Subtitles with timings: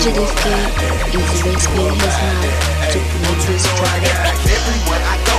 [0.00, 5.29] Fugitive King is risking his life to make this product.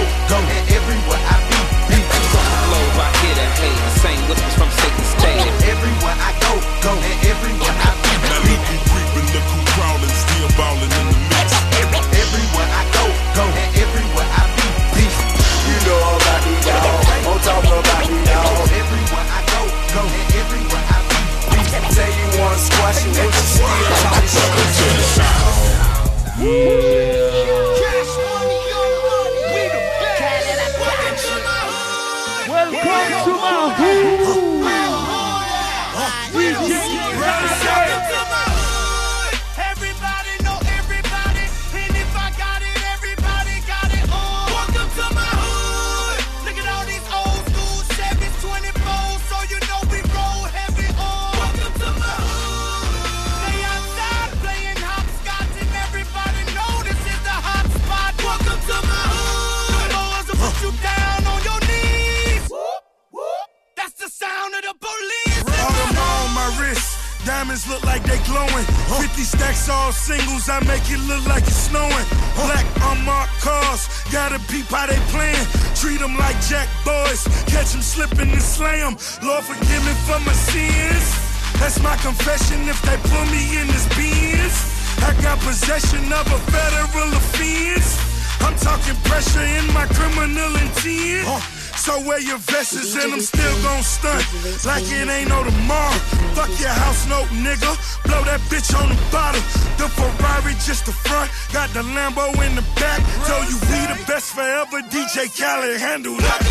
[92.12, 94.26] wear your vests and I'm still gon' stunt
[94.66, 96.00] like it ain't no tomorrow.
[96.36, 97.72] Fuck your house no nigga.
[98.04, 99.40] Blow that bitch on the bottle.
[99.80, 103.00] The Ferrari just the front, got the Lambo in the back.
[103.28, 104.84] So you we the best forever.
[104.92, 106.42] DJ Khaled handle that.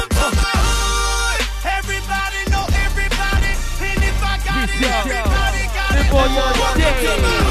[1.78, 3.53] Everybody know everybody,
[3.84, 5.92] and if I got it, everybody got
[7.44, 7.50] it.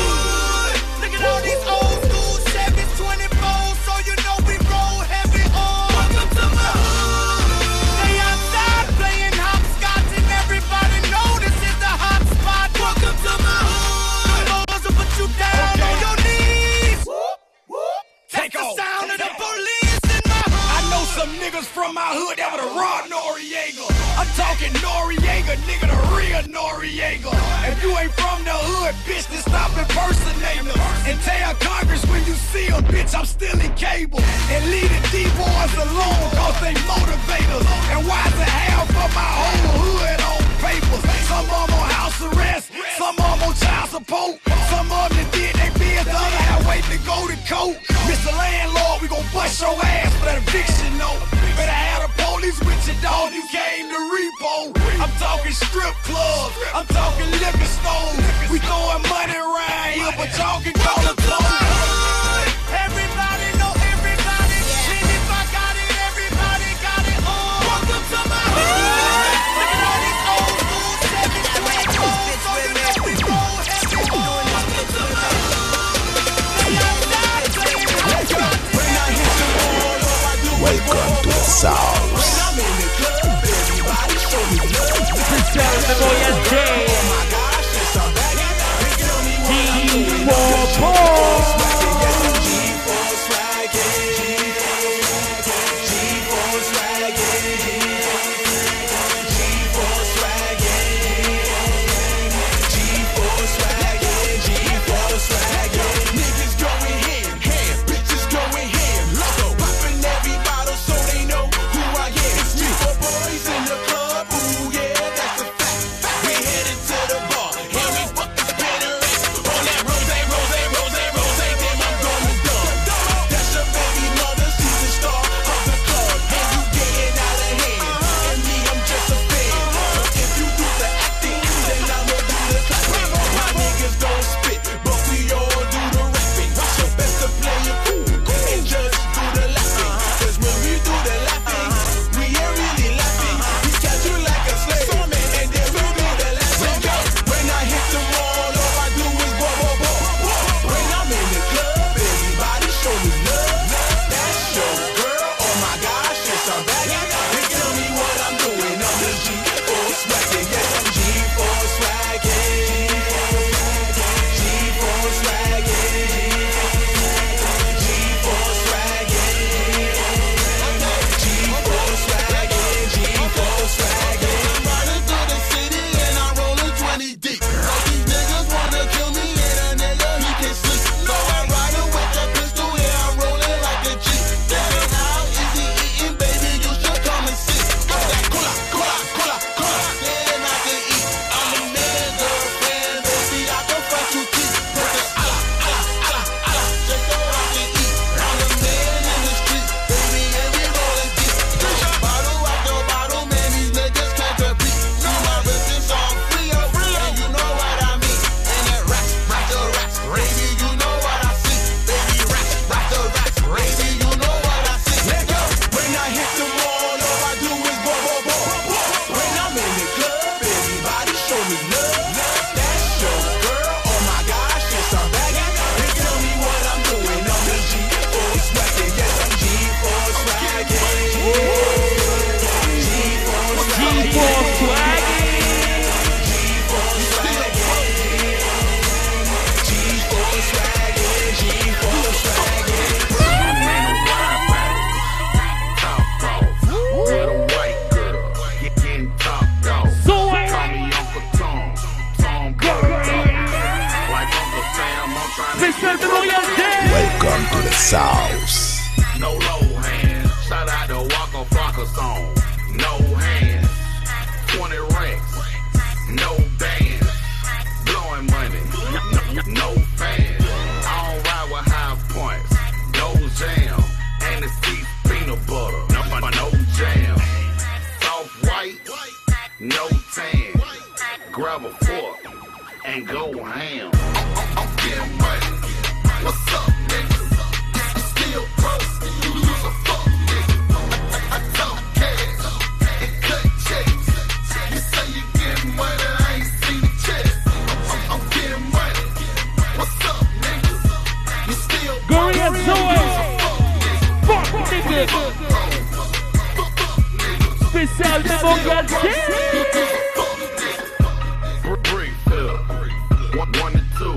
[314.00, 314.16] Two.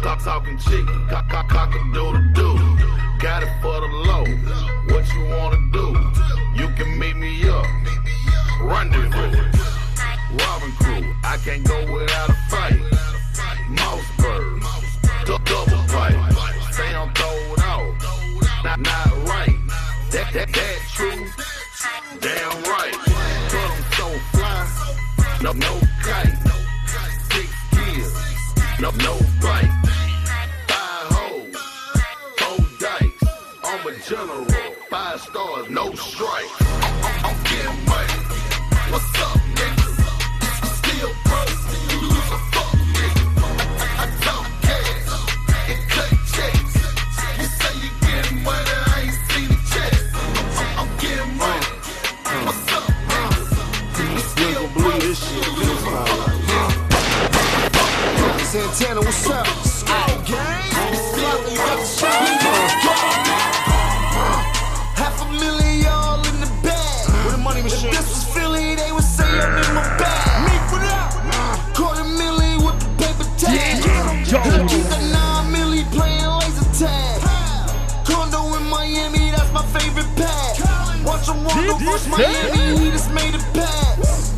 [0.00, 1.06] Stop talking chicken.
[1.08, 2.58] Cock, cock, cock a doodle doo.
[3.18, 4.24] Got it for the low.
[4.92, 5.86] What you wanna do?
[6.54, 7.64] You can meet me up.
[8.60, 9.42] Rendezvous.
[10.38, 11.14] Robin crew.
[11.24, 12.80] I can't go without a fight.
[13.70, 14.62] Mousebird.
[15.24, 15.80] Du- double
[17.00, 17.94] I'm throwed out.
[18.64, 19.56] Not, not right.
[20.10, 21.30] That, that, that true.
[25.50, 26.38] No, no kite.
[27.32, 28.14] Six gears.
[28.78, 29.68] No, no bite.
[30.68, 31.56] Five hoes.
[32.38, 33.24] Four dice.
[33.64, 34.44] I'm a general.
[34.88, 36.69] Five stars, no strikes.
[59.10, 59.44] What's up?
[64.94, 67.32] Half a million y'all in the bag.
[67.32, 67.90] The money machine?
[67.90, 70.28] If this was Philly, they would say I'm in my bag.
[72.62, 73.82] With the paper tag.
[74.68, 77.20] Keep nine milli playing laser tag.
[78.06, 81.04] Condo in Miami, that's my favorite pad.
[81.04, 81.26] Watch
[82.06, 84.34] Miami, he just made a pass.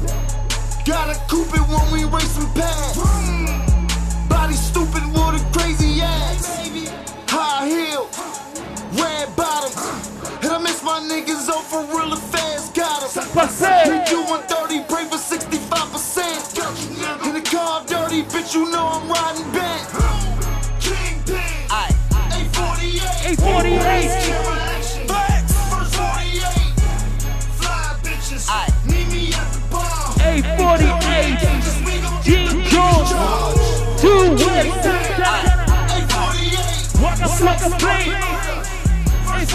[0.86, 2.91] Gotta coupe it when we racing past.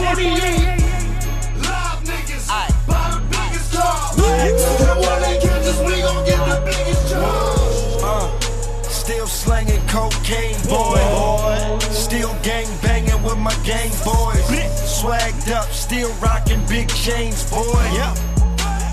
[0.08, 0.80] 848.
[1.68, 2.48] Live niggas,
[2.88, 4.16] buy the biggest car.
[4.16, 8.02] And when they catch us, we gon' get the biggest charge.
[8.02, 8.40] Uh,
[8.84, 10.98] still slanging cocaine, boy.
[11.92, 14.48] Still gang banging with my gang boys.
[14.88, 17.64] Swagged up, still rocking big chains, boy.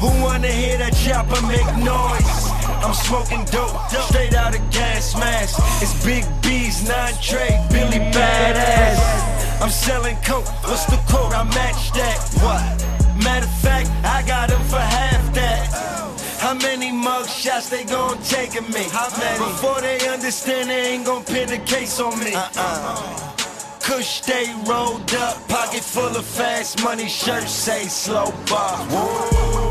[0.00, 2.50] Who wanna hear that chopper make noise?
[2.82, 3.78] I'm smoking dope,
[4.10, 5.60] straight out of gas mask.
[5.80, 9.33] It's Big B's, nine tray, Billy Badass.
[9.64, 11.32] I'm selling coke, what's the quote?
[11.32, 12.18] I match that.
[12.44, 13.24] What?
[13.24, 16.38] Matter of fact, I got him for half that.
[16.38, 18.84] How many mug shots they gon' take of me?
[18.92, 19.38] How many?
[19.38, 22.34] Before they understand, they ain't gon' pin the case on me.
[22.34, 23.36] Uh-uh.
[23.80, 28.84] Kush they rolled up, pocket full of fast money, shirt say slow bar.
[28.86, 29.63] Kingpin,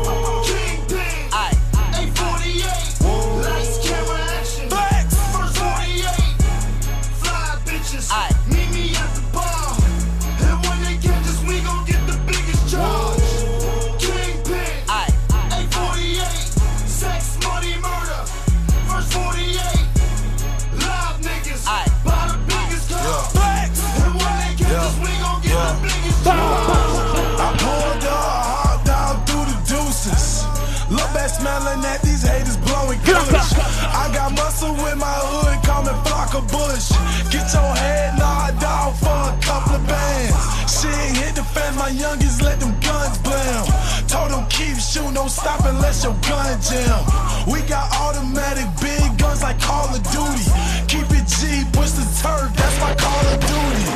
[34.64, 36.88] muscle with my hood, call me Flocka Bush.
[37.30, 40.36] Get your head knocked off for a couple of bands.
[40.70, 43.66] Shit hit the fan, my youngest let them guns blam.
[44.08, 47.00] Told them keep shooting, don't stop unless your gun jam.
[47.46, 50.46] We got automatic big guns like Call of Duty.
[50.88, 53.86] Keep it G, push the turf, that's my Call of Duty.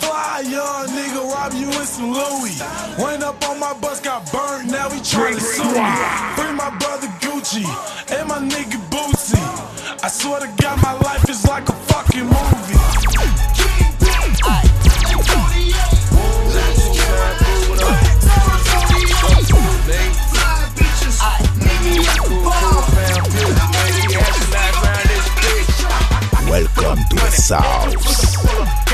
[0.00, 2.60] Fly young nigga, rob you in some Louis.
[2.98, 5.94] Went up on my bus, got burnt, now he tryna sue me.
[6.36, 7.64] Bring my brother Gucci
[8.12, 9.75] and my nigga Bootsy.
[10.06, 12.76] I swear to God, my life is like a fucking movie.
[26.48, 28.85] Welcome to the South.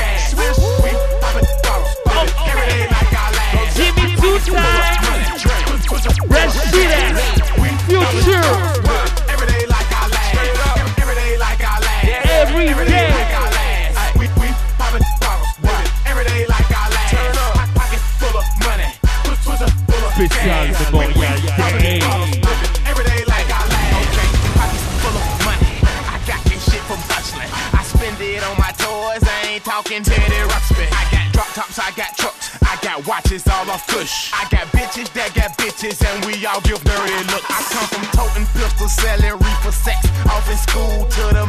[20.43, 21.07] Charles the boy.
[21.07, 23.63] Every day like I.
[24.03, 24.27] Okay,
[24.59, 25.79] pockets full of money.
[26.11, 27.47] I got this shit from Dutchland.
[27.71, 29.23] I spend it on my toys.
[29.23, 30.91] I ain't talking Teddy Ruxpin.
[30.91, 34.31] I got drop tops, I got trucks, I got watches all off Kush.
[34.33, 37.47] I got bitches that got bitches, and we all give dirty looks.
[37.47, 40.11] I come from toting pistols, selling reefer sex.
[40.27, 41.45] Off in school to the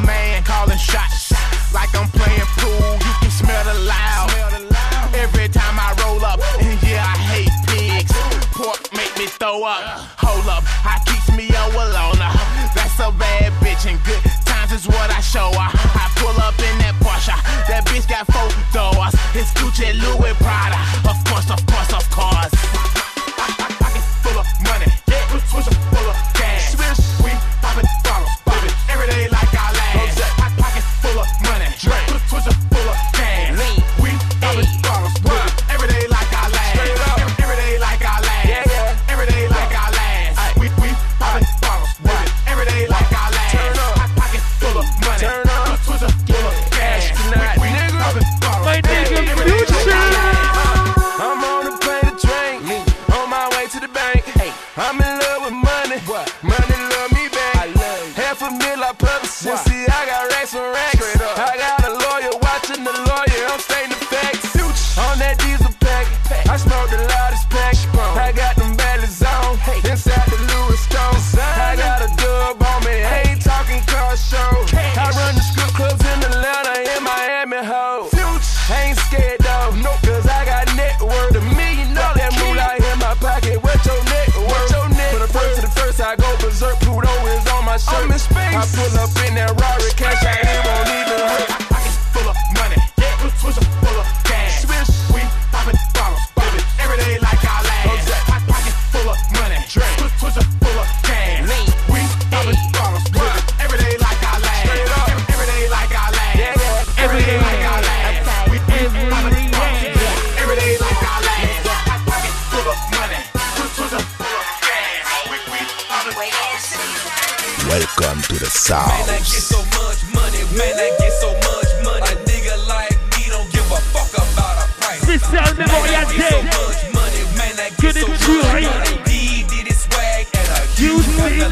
[15.35, 15.51] show.
[15.59, 15.67] I,
[15.99, 17.35] I pull up in that Porsche.
[17.67, 19.15] That bitch got four doors.
[19.35, 20.24] His Gucci Louis.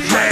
[0.04, 0.31] Yeah.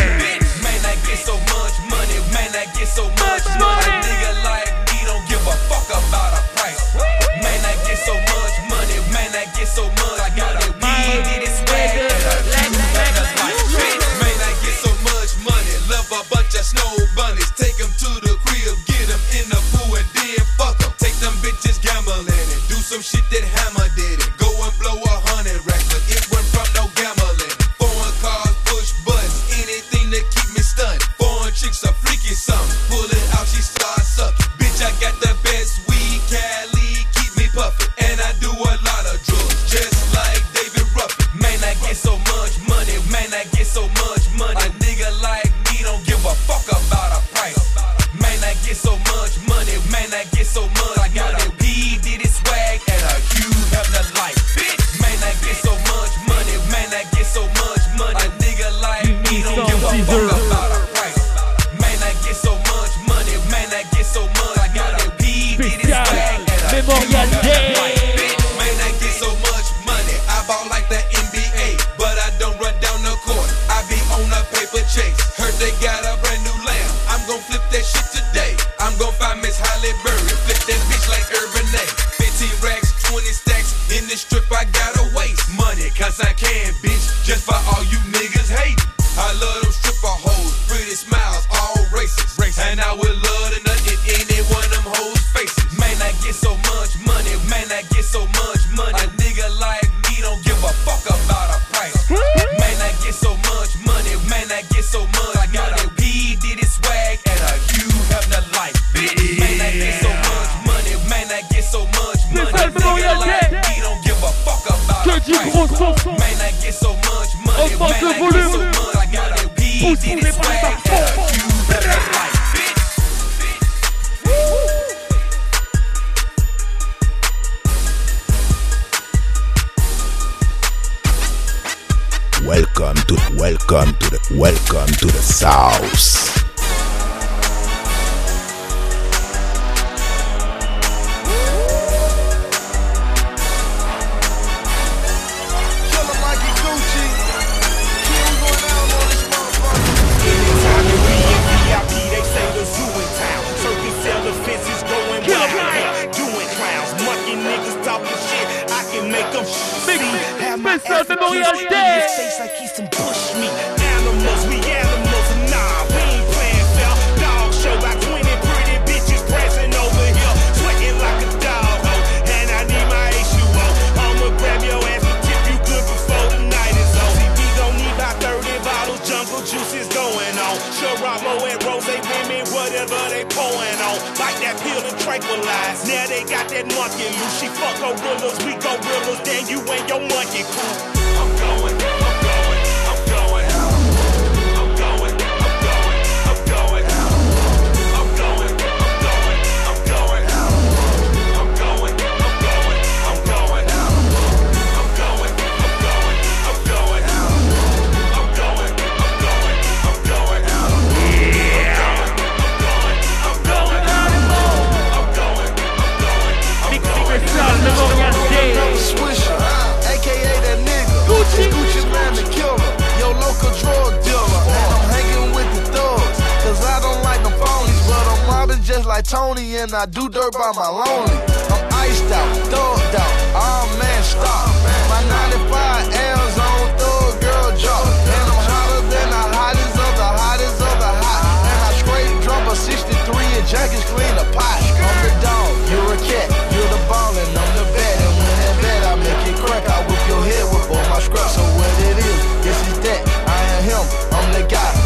[229.01, 229.57] Like Tony.
[229.57, 231.17] And I do dirt by my lonely.
[231.53, 233.15] I'm iced out, thugged out.
[233.35, 234.49] Oh man, stop.
[234.89, 237.87] My 95 L's on thug girl drop.
[237.87, 241.23] And I'm hotter than the hottest of the hottest of the hot.
[241.49, 244.61] And I scrape drum a 63 and jackets clean a pot.
[244.81, 247.97] I'm the dog, you're a cat, you're the ball and I'm the bat.
[248.05, 249.65] And when that bat, I make it crack.
[249.65, 251.37] I whip your head with all my scraps.
[251.37, 253.01] So what it is, this is that.
[253.29, 254.80] I am him, I'm the guy.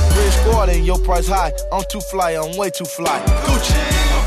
[0.47, 1.53] And your price high.
[1.73, 3.21] I'm too fly, I'm way too fly.
[3.45, 4.24] Gucci.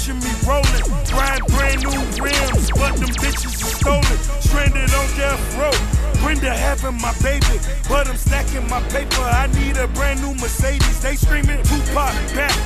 [0.00, 4.40] Picture me rolling, riding brand new rims, but them bitches are stolen.
[4.40, 6.22] Stranded on death row.
[6.22, 9.20] Brenda having my baby, but I'm stacking my paper.
[9.20, 11.00] I need a brand new Mercedes.
[11.00, 12.56] They screaming Tupac back,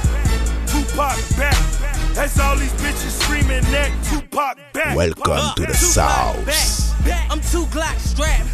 [0.67, 1.59] Tupac back.
[2.15, 4.97] That's all these bitches screaming that Tupac back.
[4.97, 6.37] Welcome to the South.
[7.31, 8.47] I'm two Glock strapped,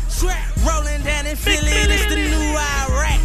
[0.65, 1.71] rolling down in Philly.
[1.71, 3.21] It's the new Iraq.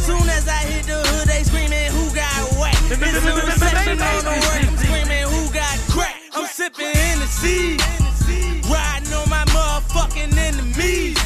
[0.00, 4.24] Soon as I hit the hood, they screaming, "Who got whacked?" It's a recession on
[4.24, 4.75] the work.
[6.46, 7.74] I'm sipping Hennessy,
[8.70, 11.18] riding on my motherfucking enemies,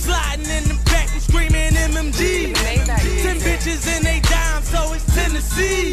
[0.00, 2.54] sliding in the back and screaming MMG.
[2.56, 5.92] Ten bitches in they dime, so it's Tennessee.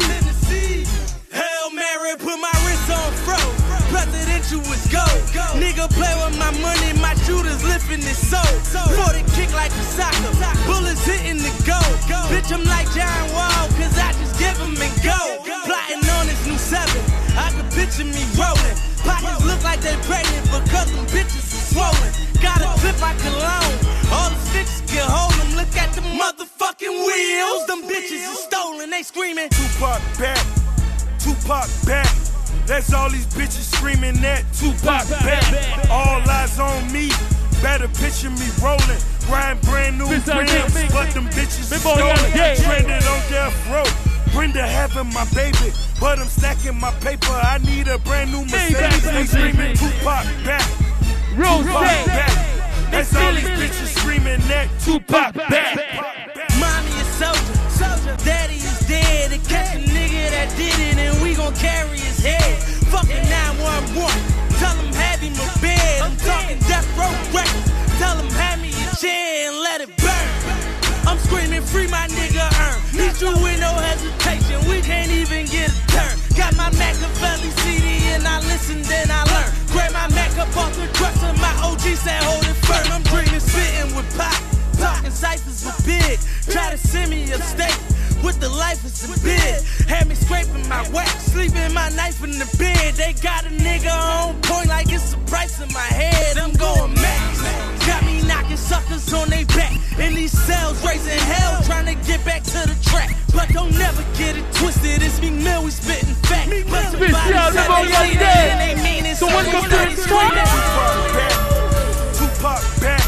[1.36, 3.36] Hail Mary, put my wrist on fro.
[3.92, 5.04] Presidential is go.
[5.60, 8.40] Nigga play with my money, my shooters lifting his soul.
[8.72, 10.32] For the kick like a soccer,
[10.64, 11.92] bullets hitting the goal.
[12.32, 15.44] Bitch, I'm like John Wall, cause I just give him and go.
[15.68, 17.04] Plotting on this new seven,
[17.86, 18.76] picture me rolling.
[19.06, 22.10] Pockets look like they pregnant because them bitches are swollen.
[22.42, 23.72] Got a clip I can loan,
[24.10, 25.54] all the sticks can hold them.
[25.56, 28.90] Look at the motherfucking wheels, them bitches are stolen.
[28.90, 30.44] They screaming, Tupac back,
[31.18, 32.10] Tupac back.
[32.66, 35.90] That's all these bitches screaming that Tupac back.
[35.90, 37.10] All eyes on me.
[37.62, 42.56] Better picture me rolling, riding brand new rims, but them bitches Memorial stolen.
[42.56, 44.15] Stranded on death row.
[44.32, 47.32] Brenda having my baby, but I'm stacking my paper.
[47.32, 49.02] I need a brand new Mercedes.
[49.02, 50.66] They screaming Tupac back,
[51.34, 52.04] Rose Tupac Day.
[52.06, 52.90] back.
[52.90, 55.76] That's all these bitches screaming that Tupac back.
[56.60, 58.16] Mommy is soldier, soldier.
[58.24, 59.30] Daddy is dead.
[59.30, 62.58] To catch a nigga that did it, and we gon' carry his head.
[62.92, 64.36] Fucking 911.
[64.58, 66.02] Tell him have him a bed.
[66.02, 67.98] I'm talking death row records.
[67.98, 70.35] Tell him hand me a chair and let it burn.
[71.06, 72.78] I'm screaming free my nigga earn.
[72.90, 74.58] He true with no hesitation.
[74.68, 76.18] We can't even get a turn.
[76.36, 79.50] Got my Machiavelli CD and I listen, then I learn.
[79.70, 81.32] Grab my Mac up off the dresser.
[81.40, 82.90] My OG said hold it firm.
[82.90, 84.34] I'm dreaming, spitting with pop.
[84.78, 86.18] Talking ciphers with big.
[86.52, 87.78] Try to send me a steak
[88.22, 89.62] with the life is a bid.
[89.88, 92.94] Had me scraping my wax, sleeping my knife in the bed.
[92.94, 96.36] They got a nigga on point like it's a price in my head.
[96.36, 97.45] I'm going max.
[100.26, 103.14] These cells, raising hell, trying to get back to the track.
[103.30, 104.98] But don't never get it twisted.
[104.98, 106.50] It's Meek Mill, we spitting fat.
[106.66, 108.50] But somebody Special said they Memorial see that Day.
[108.50, 109.14] and they mean it.
[109.14, 110.50] So So welcome they to started the.
[110.50, 111.38] Tupac back,
[112.18, 113.06] Tupac back.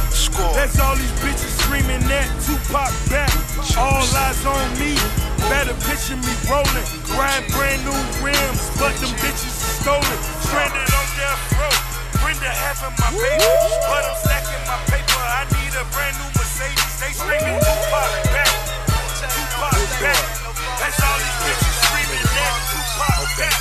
[0.55, 3.35] That's all these bitches screaming that Tupac back.
[3.75, 4.95] All eyes on me.
[5.51, 6.87] Better picture me rolling,
[7.19, 10.19] riding brand new rims, but them bitches are stolen.
[10.47, 11.78] Stranded on death row.
[12.29, 13.41] Brenda having my baby,
[13.89, 15.17] but I'm stacking my paper.
[15.17, 17.01] I need a brand new Mercedes.
[17.01, 18.53] They screaming Tupac back,
[19.33, 20.21] Tupac back.
[20.77, 23.57] That's all these bitches screaming that Tupac back.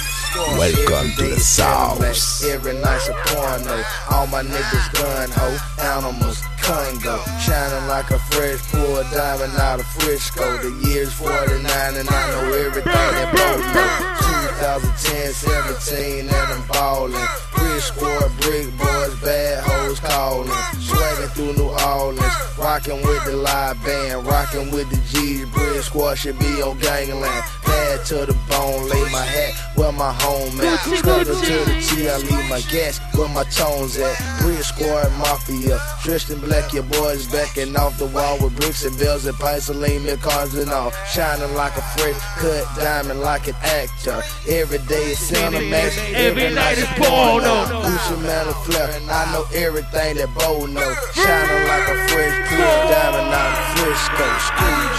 [0.59, 2.03] Welcome to the South.
[2.43, 3.85] Every night's a porno.
[4.11, 5.47] All my niggas gun ho,
[5.79, 10.57] animals, Shining like a fresh pour diamond out of Frisco.
[10.57, 11.63] The year's 49
[11.95, 14.17] and I know everything that Bo know.
[14.59, 17.13] 2010, 17 and I'm ballin'.
[17.61, 20.49] Rich squad, brick boys, bad hoes callin'.
[20.81, 22.33] Swaggin' through New Orleans.
[22.57, 25.45] Rockin' with the live band, rockin' with the G's.
[25.49, 27.43] Brick squad should be on gangland.
[27.63, 30.79] Pad to the bone, lay my hat where my home at.
[30.97, 34.17] Struggle to the T, I leave my gas where my tones at.
[34.41, 38.97] Brick squad mafia, dressed in black, your boys backing off the wall with bricks and
[38.97, 40.91] bells and pints of lean milk cars and all.
[41.05, 44.23] Shining like a fresh cut diamond like an actor.
[44.49, 47.65] Every day is Cinemax, every night is porno.
[47.85, 50.93] Gucci Mane and Flair, I know everything that Bo know.
[51.13, 54.27] Shining like a fresh pure diamond out of Frisco.
[54.49, 54.97] Street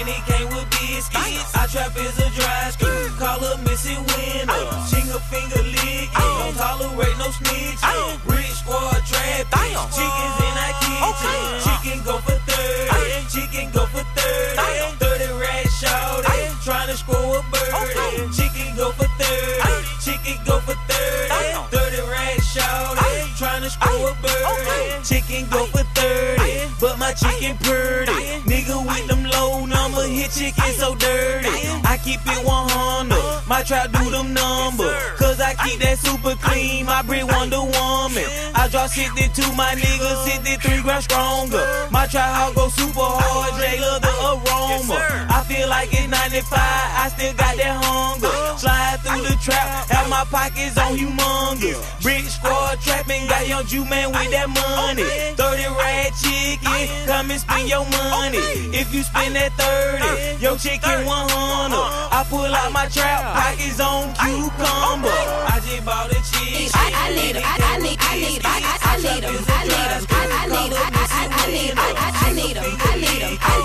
[0.00, 1.54] And it came with biscuits.
[1.54, 3.18] I trap is a dry scoop.
[3.20, 4.64] Call her missing winner.
[4.88, 6.08] Ching a finger lick.
[6.16, 8.35] Don't tolerate no snitching.
[8.66, 9.46] Squad trap.
[9.94, 11.38] Chickens in our kitchen.
[11.62, 13.30] Chicken go for 30.
[13.30, 14.98] Chicken go for 30.
[14.98, 16.26] 30 rat short.
[16.64, 18.34] Trying to score a bird.
[18.34, 19.86] Chicken go for 30.
[20.02, 21.30] Chicken go for 30.
[21.70, 22.98] 30 rat short.
[23.36, 25.04] Trying to score a bird.
[25.04, 26.72] Chicken go for 30.
[26.80, 28.12] But my chicken purdy.
[28.48, 30.04] Nigga with them low number.
[30.08, 31.48] Hit chicken so dirty.
[31.84, 33.48] I keep it 100.
[33.48, 34.92] My trap do them number.
[35.16, 36.86] Cause I keep that super clean.
[36.86, 38.28] My breed Wonder Woman.
[38.54, 41.64] I drop 62, my nigga 63 grams stronger.
[41.90, 43.52] My trap hog go super hard.
[43.60, 44.98] J love the aroma.
[45.28, 46.58] I feel like it's 95.
[46.58, 48.58] I still got that hunger.
[48.58, 49.88] Slide through the trap.
[49.88, 51.80] Have my pockets on humongous.
[52.02, 53.26] Brick squad trapping.
[53.28, 55.04] Got young Jew man with that money.
[55.36, 57.06] 30 rat chicken.
[57.06, 58.38] Come and spend your money.
[58.76, 61.76] If you spend that 30, your chicken 100.
[62.12, 63.22] I pull out my trap.
[63.34, 65.08] Pockets on cucumber.
[65.08, 66.72] I just bought a cheese.
[66.74, 70.46] I, need 'em, I, need, I need, I, I, need 'em, I need 'em, I,
[70.50, 70.84] need, I,
[71.16, 73.64] I, need 'em, I, need 'em, I need 'em, I, need, I,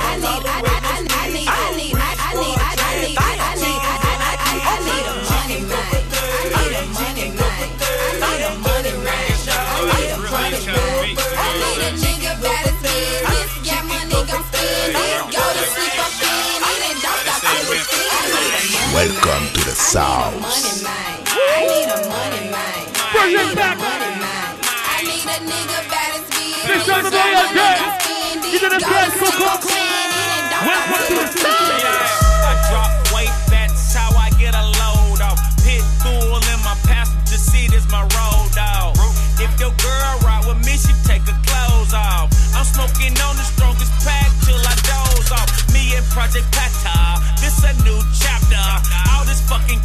[0.72, 2.01] I, need, I need, I,
[18.94, 20.36] Welcome to the South.
[20.38, 20.94] money man,
[21.26, 26.22] I need a money man, I need a money man, I need a nigga better
[26.30, 27.80] spend it, Listen to the got money again.
[27.82, 29.50] gon' spend it, You did a go dance, to sleep Coco.
[29.50, 32.46] up in it, and don't Welcome to the South.
[32.46, 35.40] I drop weight, that's how I get a load off.
[35.66, 38.94] Pit bull in my passenger seat is my road dog.
[39.42, 42.30] If your girl ride with me, she take her clothes off.
[42.62, 45.50] I'm smoking on the strongest pack till I doze off.
[45.74, 48.62] Me and Project Pata, this a new chapter.
[49.10, 49.81] All this fucking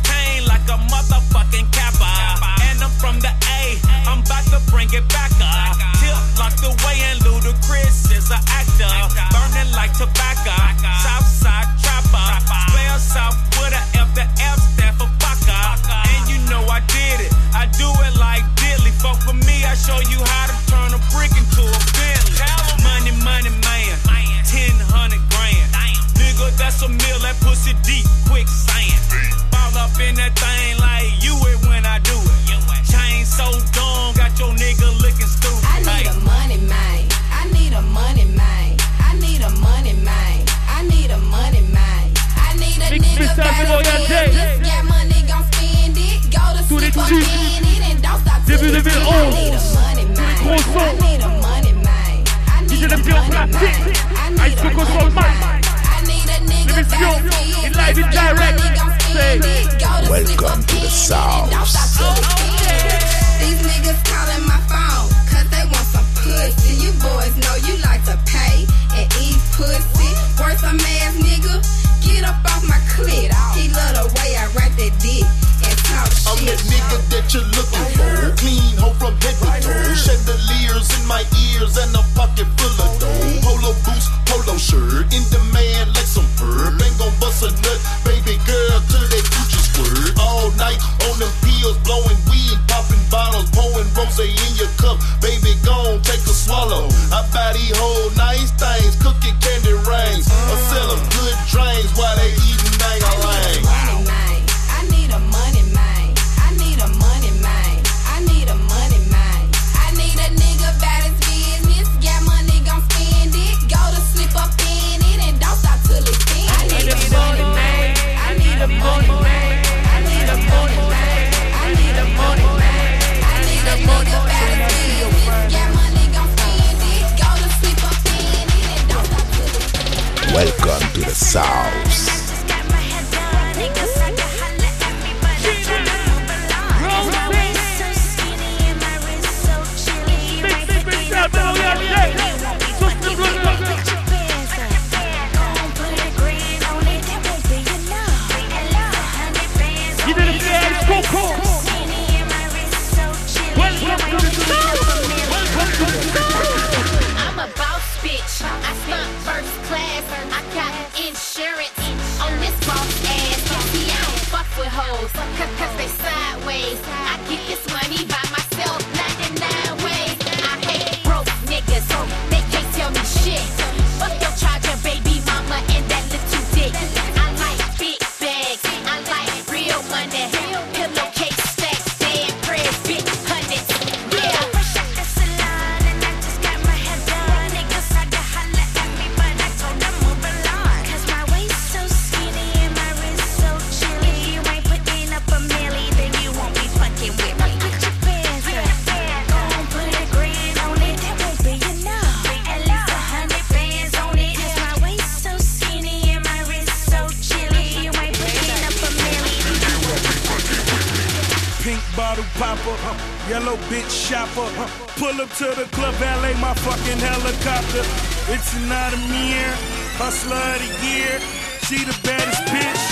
[218.29, 219.55] It's not a mirror,
[220.03, 221.21] hustler of the year.
[221.63, 222.85] She the baddest bitch.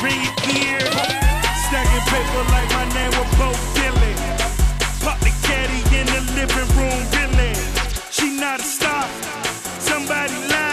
[0.00, 0.80] Bring it here.
[1.68, 4.14] Stacking paper like my name was Bo Billy.
[5.04, 7.52] Pop the caddy in the living room, really.
[8.10, 9.06] She not a star.
[9.80, 10.67] Somebody lied.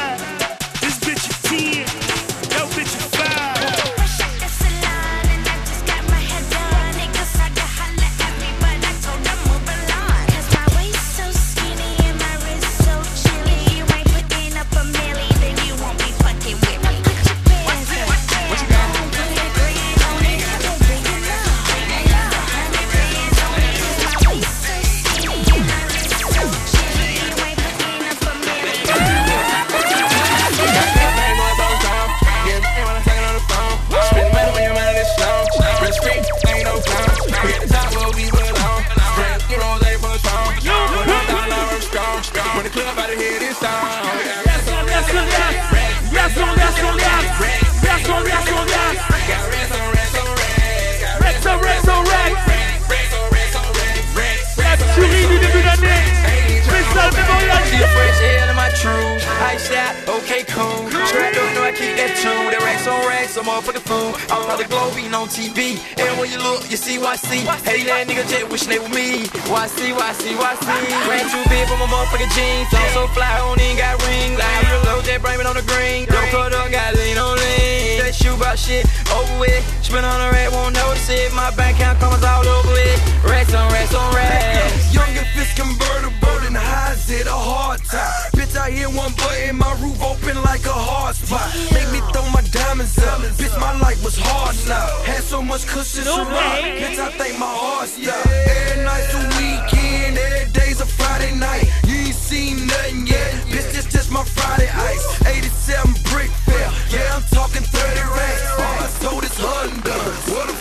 [60.25, 60.89] Okay, cool.
[61.05, 62.49] Straight up, know I keep that tune.
[62.49, 64.17] That racks on racks, I'm motherfucking fool.
[64.33, 65.77] I'm on the globe, eating on TV.
[66.01, 67.45] And when you look, you see see.
[67.61, 69.29] Hey, that nigga jet wishing they were me.
[69.45, 70.81] Why see, why see, why see?
[71.05, 72.69] Ran too big for my motherfucking jeans.
[72.73, 74.37] I'm so fly, I don't even got rings.
[74.37, 76.09] Like, real low, jet brain on the green.
[76.09, 78.01] Don't cut up, got lean on lean.
[78.01, 79.61] That shoe about shit, over with.
[79.85, 81.29] Spin on the rack, won't notice it.
[81.37, 82.97] My bank account comes all over it.
[83.23, 84.93] Racks on racks on racks.
[84.93, 88.34] Young and fist convertible and highs it a hard time.
[88.65, 91.53] I hear one button, my roof open like a hard spot.
[91.69, 93.21] Make me throw my diamonds up.
[93.37, 94.89] Bitch, my life was hard now.
[95.05, 96.65] Had so much cushion to rock.
[96.81, 98.25] Bitch, I think my heart stopped.
[98.25, 101.69] Every night's a weekend, every day's a Friday night.
[101.85, 103.37] You ain't seen nothing yet.
[103.53, 105.05] Bitch, this just my Friday ice.
[105.29, 106.65] 87 brick fair.
[106.89, 108.49] Yeah, I'm talking 30 racks.
[108.49, 109.93] All I sold is Honda.
[110.33, 110.54] What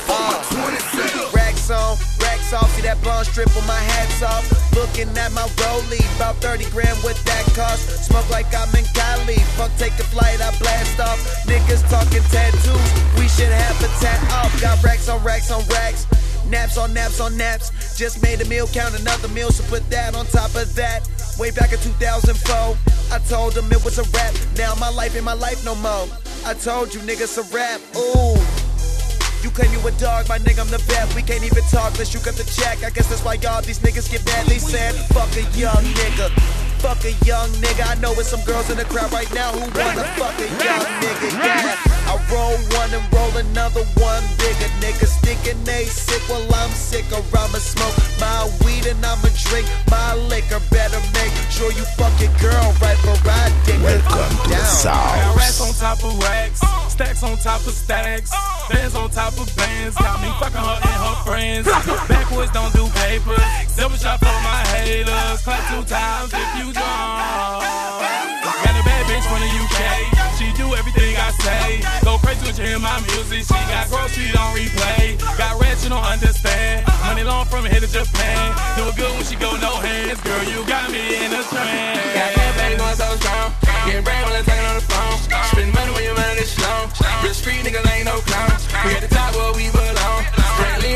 [2.95, 4.45] that blonde strip on my hats off.
[4.75, 8.07] Looking at my rollie, about 30 grand with that cost.
[8.07, 11.19] Smoke like I'm in Cali, fuck take a flight, I blast off.
[11.47, 14.51] Niggas talking tattoos, we should have a tat off.
[14.61, 16.07] Got racks on racks on racks.
[16.49, 17.97] Naps on naps on naps.
[17.99, 21.09] Just made a meal, count another meal, so put that on top of that.
[21.39, 22.77] Way back in 2004,
[23.11, 24.35] I told them it was a rap.
[24.57, 26.07] Now my life ain't my life no more.
[26.45, 27.81] I told you niggas a rap.
[27.97, 28.37] Ooh.
[29.45, 31.15] You claim you a dog, my nigga, I'm the best.
[31.15, 32.83] We can't even talk unless you got the check.
[32.83, 34.47] I guess that's why y'all these niggas get mad.
[34.47, 36.74] They said, fuck a young nigga.
[36.85, 37.89] Fuck a young nigga.
[37.89, 40.85] I know it's some girls in the crowd right now who wanna fuck a young
[41.01, 41.33] nigga.
[41.33, 41.95] Yeah.
[42.05, 44.69] I roll one and roll another one bigger.
[44.85, 49.65] Niggas thinking they sick while I'm sick or I'ma smoke my weed and I'ma drink
[49.89, 50.61] my liquor.
[50.69, 54.61] Better make sure you fuck your girl right for I dick her Welcome to the
[54.85, 55.73] Got racks South.
[55.73, 56.61] on top of racks,
[56.93, 58.31] stacks on top of stacks,
[58.69, 59.97] bands on top of bands.
[59.97, 61.65] Got me fucking her and her friends.
[62.13, 63.41] Backwoods don't do papers.
[63.77, 65.41] Double shot for my haters.
[65.41, 67.63] Clap two times if you drunk.
[68.43, 69.79] Got a bad bitch from the UK.
[70.37, 71.81] She do everything I say.
[72.03, 73.47] Go crazy when you hear my music.
[73.47, 75.19] She got girls she don't replay.
[75.39, 76.87] Got rats you don't understand.
[77.07, 78.53] Money long from here to Japan.
[78.77, 80.21] Do it good when she go no hands.
[80.21, 82.03] Girl, you got me in a trance.
[82.19, 83.55] Got that baby going so strong.
[83.87, 85.17] Getting brand when I talking on the phone.
[85.55, 86.91] Spend money when you money this long.
[87.23, 88.51] Real street niggas ain't no clown.
[88.85, 90.23] We at the top where we belong.
[90.55, 90.94] Spray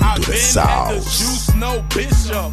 [0.00, 0.04] chopper.
[0.04, 1.04] Welcome to the At the South.
[1.04, 2.52] juice, no bishop.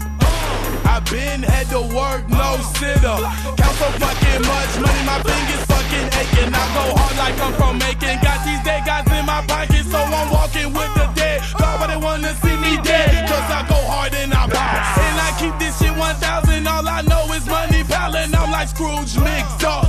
[0.85, 3.17] I've been had to work, no sitter.
[3.57, 6.51] Count so fucking much money, my fingers fucking aching.
[6.53, 8.17] I go hard like I'm from Macon.
[8.21, 11.41] Got these dead guys in my pocket, so I'm walking with the dead.
[11.59, 15.03] Nobody wanna see me dead, cause I go hard and I bow.
[15.07, 16.67] And I keep this shit 1000.
[16.67, 18.33] All I know is money piling.
[18.35, 19.87] I'm like Scrooge McDuck.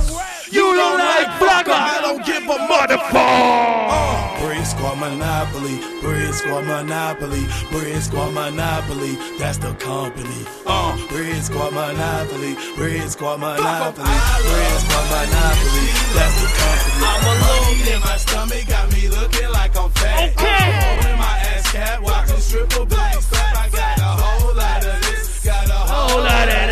[0.51, 3.87] You don't like Flocka, I don't give a motherfucker.
[3.89, 10.45] Uh, Brick Squad Monopoly, Brick Squad Monopoly, Brick Squad Monopoly, that's the company.
[10.65, 17.07] Uh, Brick Squad Monopoly, Brick Squad Monopoly, Brick Squad Monopoly, that's the company.
[17.07, 20.33] I'm a little in my stomach, got me looking like I'm fat.
[20.35, 20.45] Okay.
[20.45, 23.55] I'm holding my ass cat, watching stripper black stuff.
[23.55, 26.62] I got a whole lot of this, got a whole lot of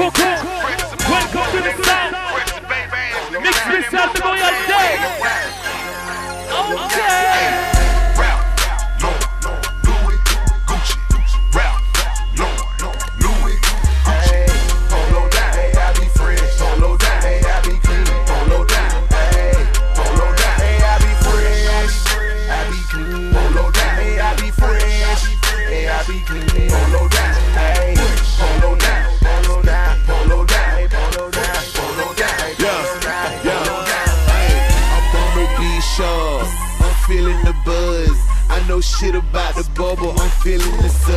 [0.00, 0.57] Ice
[38.98, 40.10] shit about the bubble.
[40.18, 41.07] I'm feeling the suds.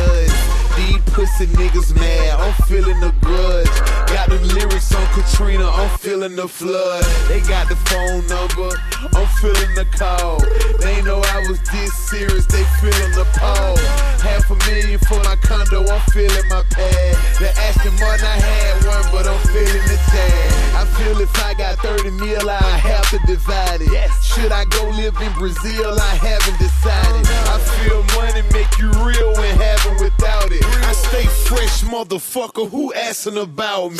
[1.22, 2.40] Pussy niggas mad.
[2.40, 3.70] I'm feeling the grudge.
[4.10, 5.70] Got the lyrics on Katrina.
[5.70, 7.04] I'm feeling the flood.
[7.28, 8.74] They got the phone number.
[9.14, 10.42] I'm feeling the call.
[10.82, 12.44] They know I was this serious.
[12.46, 13.78] They feeling the pause.
[14.18, 15.86] Half a million for my condo.
[15.86, 17.14] I'm feeling my pad.
[17.38, 20.62] The Aston Martin I had one, but I'm feeling the tag.
[20.74, 24.10] I feel if I got 30 mil, I have to divide it.
[24.26, 25.94] Should I go live in Brazil?
[25.94, 27.30] I haven't decided.
[27.46, 30.64] I feel money make you real when having without it.
[30.82, 32.68] I stay fresh, motherfucker.
[32.70, 33.98] Who asking about me?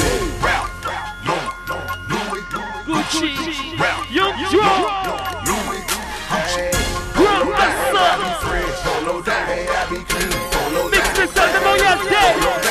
[2.86, 3.30] Gucci,
[4.10, 4.68] Young Dro,
[7.16, 8.12] Grand Master.
[10.90, 12.61] Mix this out the Royal Day.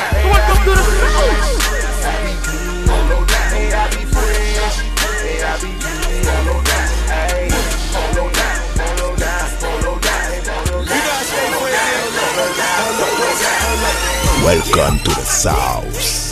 [14.44, 15.86] Welcome to the South.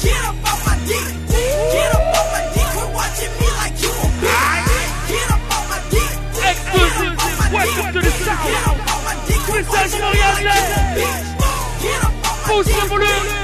[0.03, 1.14] Get up off my dick.
[1.30, 2.66] Get up off my dick.
[2.74, 4.66] Quit watching me like you a bitch.
[5.07, 6.18] Get up off my dick.
[7.53, 8.45] Welcome to the South.
[8.49, 9.14] Get up off my
[12.97, 13.39] dick.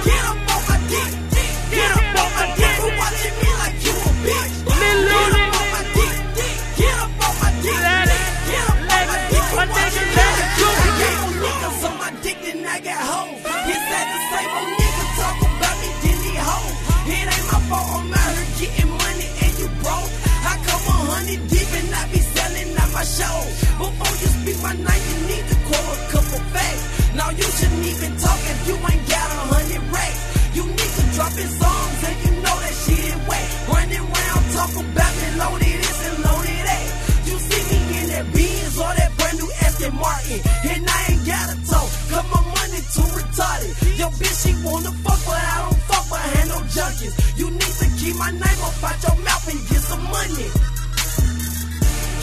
[47.05, 47.37] Junkies.
[47.37, 50.49] You need to keep my name up out your mouth and get some money.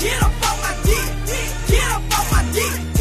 [0.01, 1.13] Get up on my dick,
[1.69, 2.92] get up on my dick,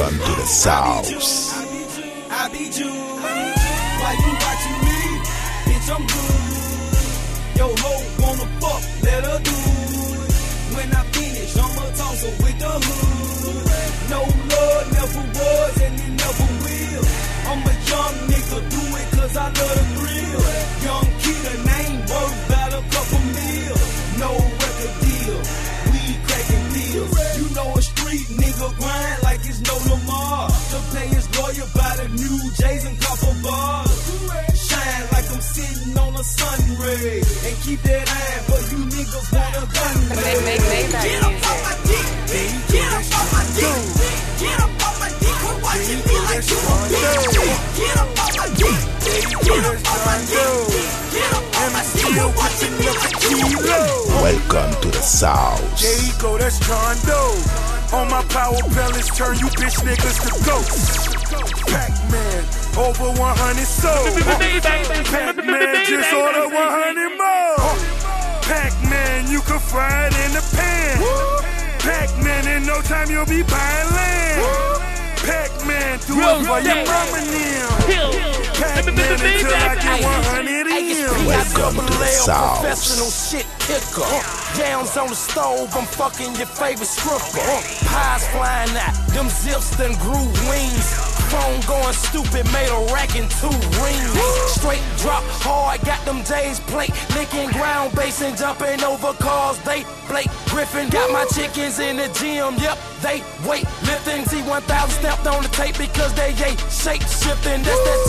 [0.00, 1.39] To the South.
[37.70, 40.90] Keep that eye, but you niggas want a gun ray.
[40.90, 42.02] Get up on my dick,
[42.66, 43.78] get up on my dick.
[44.42, 47.30] Get up on my dick, quit watching me like you a bitch.
[47.78, 48.74] Get up on my dick,
[49.46, 50.82] get up on my dick.
[51.14, 54.18] Get up on my dick, quit watching me like you a bitch.
[54.18, 55.62] Welcome to the sauce.
[55.78, 57.38] There you go, that's John Doe.
[57.94, 61.06] On my power pellets, turn you bitch niggas to ghosts.
[61.70, 62.42] Pac-Man,
[62.74, 64.10] over 100 sold.
[64.26, 67.09] Pac-Man, just order 100
[67.40, 67.74] more.
[68.42, 70.98] Pac-Man, you can fry it in the pan.
[71.80, 74.40] Pac-Man, in no time you'll be buying land.
[75.24, 78.74] Pac-Man, do it for your mama now.
[78.74, 81.26] Pac-Man, until I get 100 in.
[81.26, 82.60] Welcome to the sauce.
[82.60, 84.08] Professional shit kicker.
[84.58, 87.40] Downs on the stove, I'm fucking your favorite stripper.
[87.86, 90.88] Pies flying out, them zips done grew wings.
[91.30, 94.10] Phone going stupid, made a rack in two rings.
[94.50, 96.90] Straight drop hard, got them days plate.
[97.14, 99.58] Licking ground, basing, jumping over cars.
[99.62, 102.58] They Blake Griffin got my chickens in the gym.
[102.58, 104.26] Yep, they wait lifting.
[104.26, 107.62] T1000 stepped on the tape because they ain't shape shifting.
[107.62, 108.00] That's that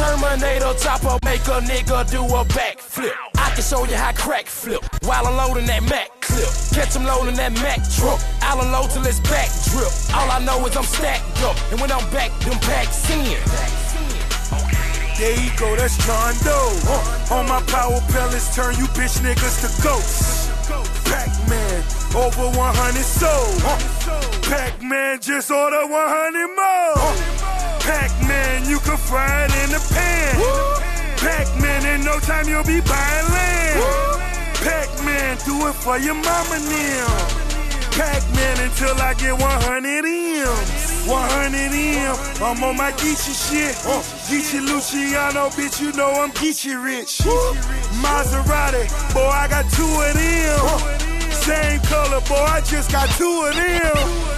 [0.42, 3.14] Terminator chopper, make a nigga do a backflip.
[3.38, 6.50] I can show you how crack flip while I'm loading that Mac clip.
[6.74, 8.18] Catch him loading that Mac truck.
[8.42, 9.94] I'll unload till it's back drip.
[10.18, 13.38] All I know is I'm stacked up, and when I'm back, them packs in.
[15.22, 16.74] There you go, that's John Doe.
[16.90, 20.50] Uh, on my power pellets, turn you bitch niggas to ghosts.
[21.06, 21.86] Pac-Man,
[22.18, 23.62] over 100 sold.
[24.50, 26.98] Pac-Man, just order 100 more.
[27.86, 30.11] Pac-Man, you can fry it in the pan.
[32.12, 33.80] No time you'll be buying land.
[34.56, 37.08] Pac-Man, do it for your mama now.
[37.96, 41.08] Pac-Man until I get 100 M's.
[41.08, 42.16] 100 M.
[42.44, 43.78] I'm on my Geechee shit.
[43.88, 47.20] Uh, Geechee Luciano, bitch, you know I'm Geechee rich.
[48.04, 51.32] Maserati, boy, I got two of them.
[51.32, 54.31] Same color, boy, I just got two of them.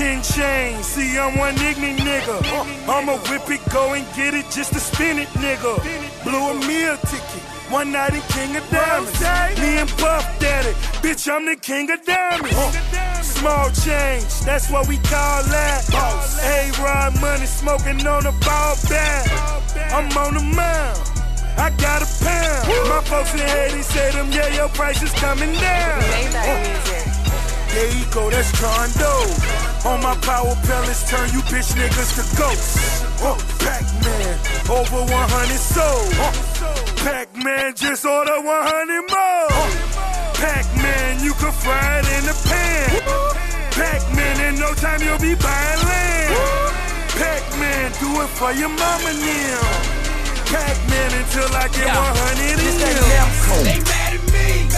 [0.00, 2.40] Ten chains, see I'm one ignorant nigga.
[2.88, 5.76] I'ma whip it, go and get it just to spin it, nigga.
[6.24, 7.42] Blew a meal ticket.
[7.68, 9.20] One night in King of Diamonds.
[9.60, 10.72] Me and Puff Daddy.
[11.04, 12.56] Bitch, I'm the King of Diamonds.
[13.20, 15.84] Small change, that's what we call that.
[15.92, 19.28] A-Rod money smoking on a ball bag.
[19.92, 20.98] I'm on the mound.
[21.58, 22.88] I got a pound.
[22.88, 26.00] My folks in Haiti say them, yeah, your price is coming down.
[26.32, 29.69] Uh, there you go, that's John Doe.
[29.84, 33.02] On my power pellets, turn you bitch niggas to ghosts.
[33.22, 33.32] Uh,
[33.64, 34.36] Pac-Man,
[34.68, 36.12] over 100 sold.
[36.20, 36.32] Uh,
[37.00, 39.48] Pac-Man, just order 100 more.
[40.36, 43.00] Pac-Man, you can fry it in the pan.
[43.72, 46.36] Pac-Man, in no time you'll be buying land.
[47.16, 49.64] Pac-Man, do it for your mama now.
[50.44, 52.60] Pac-Man until I get 100 in.
[53.64, 54.68] They mad at me,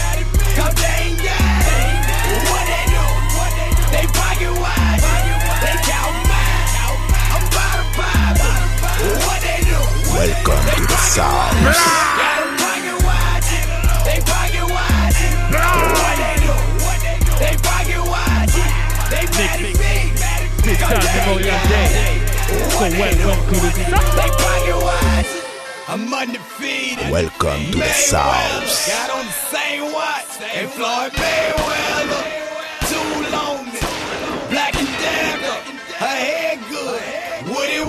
[0.55, 1.90] cause they ain't got it.
[2.55, 3.03] What they do?
[3.92, 4.91] They pocket wise,
[10.23, 12.07] wise, they
[12.62, 13.66] pocket watch it.
[14.05, 15.35] They pocket watch it.
[15.99, 16.55] What they do?
[17.43, 18.70] They pocket watch it.
[19.11, 19.73] They mad at me.
[20.62, 21.91] Big time Memorial Day.
[22.70, 23.83] So welcome to the.
[25.89, 27.11] I'm undefeated.
[27.11, 28.89] Welcome to the sauce.
[28.89, 32.25] Got on the same watch and Floyd Mayweather.
[32.89, 33.64] Too long,
[34.49, 35.59] black and dapper,
[35.99, 37.23] her hair good.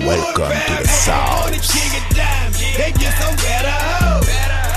[0.04, 1.52] Welcome to the On
[2.76, 2.94] they oh.
[2.94, 3.00] oh.
[3.00, 4.26] get some better hoes,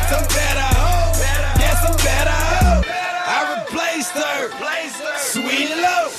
[0.09, 1.19] some better hoes,
[1.59, 2.85] yeah, some better hoes.
[3.27, 4.49] I replaced her,
[5.17, 6.16] sweet low,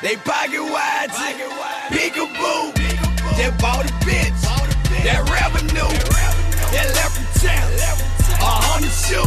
[0.00, 1.10] They pocket wide,
[1.90, 2.70] peekaboo.
[3.36, 4.30] They bought a bitch,
[5.02, 5.90] that revenue,
[6.70, 7.66] that left from town.
[8.38, 9.26] A hundred shoes,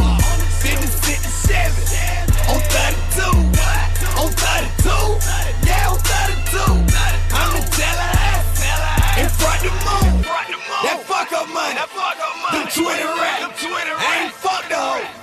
[0.64, 1.76] fifty, fifty, seven.
[2.48, 3.20] on 32,
[4.16, 4.88] on 32,
[5.68, 6.56] yeah, on 32.
[7.36, 8.16] I'm the teller
[9.20, 10.24] in front the moon.
[10.88, 13.60] That fuck up money, them 20 racks.
[13.60, 15.21] I ain't fucked the hoe.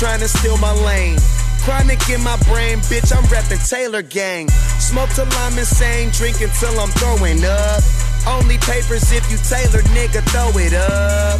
[0.00, 1.18] trying to steal my lane.
[1.60, 4.48] Chronic in my brain, bitch, I'm reppin' Taylor Gang.
[4.80, 7.84] Smoke till I'm insane, drink until I'm throwing up.
[8.26, 11.38] Only papers if you Taylor, nigga, throw it up.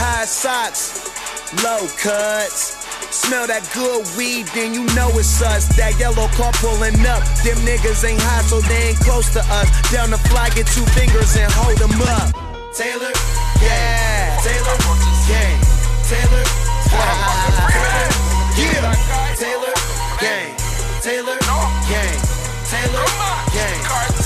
[0.00, 1.12] High socks,
[1.60, 2.80] low cuts.
[3.12, 5.68] Smell that good weed, then you know it's us.
[5.76, 7.20] That yellow car pulling up.
[7.44, 9.68] Them niggas ain't hot, so they ain't close to us.
[9.92, 12.32] Down the fly, get two fingers and hold them up.
[12.72, 13.12] Taylor,
[13.60, 14.40] yeah.
[14.40, 14.76] Taylor,
[15.28, 15.52] yeah.
[16.08, 16.59] Taylor.
[19.40, 19.72] Taylor
[20.20, 20.52] Gang,
[21.00, 21.36] Taylor
[21.90, 22.20] Gang,
[22.70, 23.08] Taylor
[23.52, 23.80] Gang,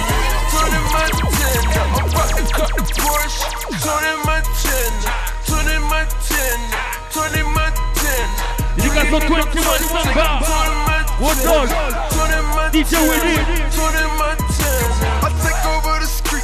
[0.52, 1.62] turn them my ten.
[1.82, 2.44] I'm about to
[3.00, 3.42] Porsche,
[3.82, 4.94] turn them like a chain,
[5.46, 5.66] turn
[7.32, 7.82] them like a
[8.78, 8.84] wise.
[8.84, 9.20] Peekaboo.
[9.20, 10.42] So 21 Samba.
[11.20, 11.70] What dog?
[12.72, 13.38] DJ Willie.
[15.22, 16.44] I take over the street.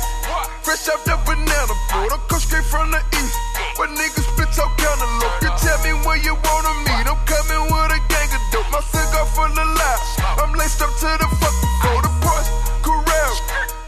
[0.62, 2.12] Fresh out that banana boat.
[2.12, 3.36] I come straight from the east.
[3.78, 5.42] But niggas spit out cantaloupe.
[5.42, 7.08] You tell me where you wanna meet.
[7.08, 8.70] I'm coming with a gang of dope.
[8.72, 10.02] My cigar full of lies.
[10.38, 12.02] I'm laced up to the fucking core.
[12.02, 12.52] The Porsche,
[12.84, 13.34] Carrera,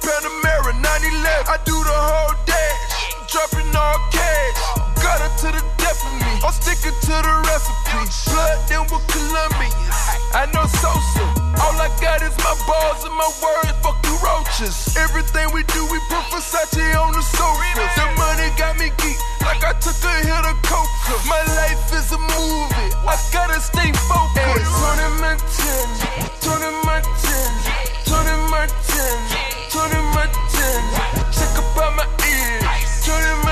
[0.02, 1.54] Panamera, 911.
[1.54, 3.30] I do the whole dash.
[3.30, 4.79] Dropping all cash.
[5.18, 6.32] It to the death of me.
[6.46, 7.98] I'm sticking to the recipe.
[8.30, 9.98] Blood then with Colombians.
[10.38, 11.26] I know Sosa.
[11.60, 13.74] All I got is my balls and my words.
[13.82, 14.94] Fuck you roaches.
[14.96, 17.84] Everything we do, we put Versace on the sofa.
[17.98, 19.18] The money got me geek.
[19.42, 21.16] Like I took a hit of coca.
[21.26, 22.90] My life is a movie.
[23.04, 24.72] I gotta stay focused.
[24.78, 26.06] Tony Montana,
[26.38, 27.74] Tony Montana,
[28.06, 29.42] Tony Montana,
[29.74, 31.02] Tony Montana.
[31.34, 32.62] Check about my ears.
[32.62, 33.49] Martin, Tony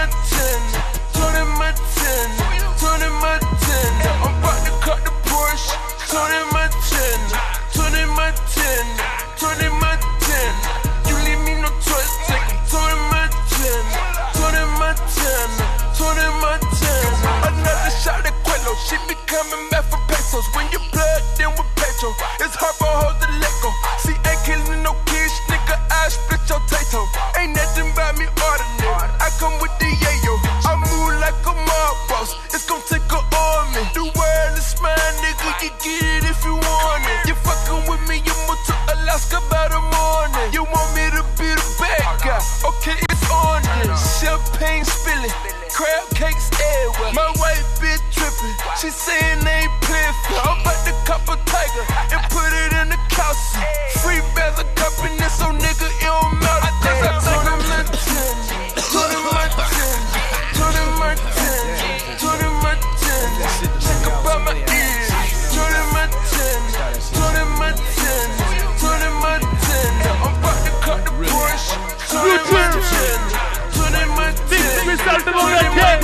[2.08, 3.94] Martin, my Martin.
[4.08, 5.76] I'm about to cut the Porsche.
[6.08, 7.40] Tony Montana,
[7.76, 9.06] Tony Montana,
[9.36, 10.72] Tony Montana.
[11.08, 12.14] You leave me no choice.
[12.28, 12.60] Take it.
[12.72, 14.00] Tony Montana,
[14.40, 15.66] Tony Montana,
[16.00, 17.30] Tony Montana.
[17.44, 18.74] Another shot at Quello.
[18.88, 20.48] She be coming back for pesos.
[20.56, 21.07] When you blood,
[51.78, 53.38] a and put it in the couch.
[54.02, 56.74] Free bags of cupping this, so nigga, it don't matter.
[57.22, 58.02] Tony Montana,
[58.90, 60.00] Tony Montana,
[60.58, 61.38] Tony Montana,
[62.18, 63.30] Tony Montana.
[63.78, 65.10] Check about my ears.
[65.54, 66.62] Tony Montana,
[67.14, 68.30] Tony Montana,
[68.82, 69.94] Tony Montana.
[70.08, 71.78] I'm about to cut the Porsche.
[72.10, 73.22] Tony Montana,
[73.76, 74.66] Tony Montana.
[74.90, 75.14] Mr.
[75.26, 76.00] Demolition.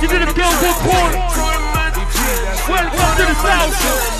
[0.00, 1.12] You did a girl go porn.
[2.68, 4.19] Welcome to the South.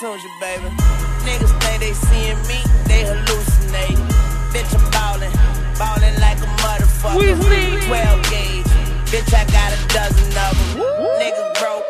[0.00, 0.68] call me Tunechi, baby.
[1.24, 3.98] Niggas think they seeing me, they hallucinate.
[4.52, 5.32] Bitch, I'm ballin',
[5.78, 7.18] ballin' like a motherfucker.
[7.18, 7.86] Weezy.
[7.86, 8.64] 12 gauge,
[9.10, 10.82] bitch, I got a dozen of them.
[11.20, 11.84] Niggas broke,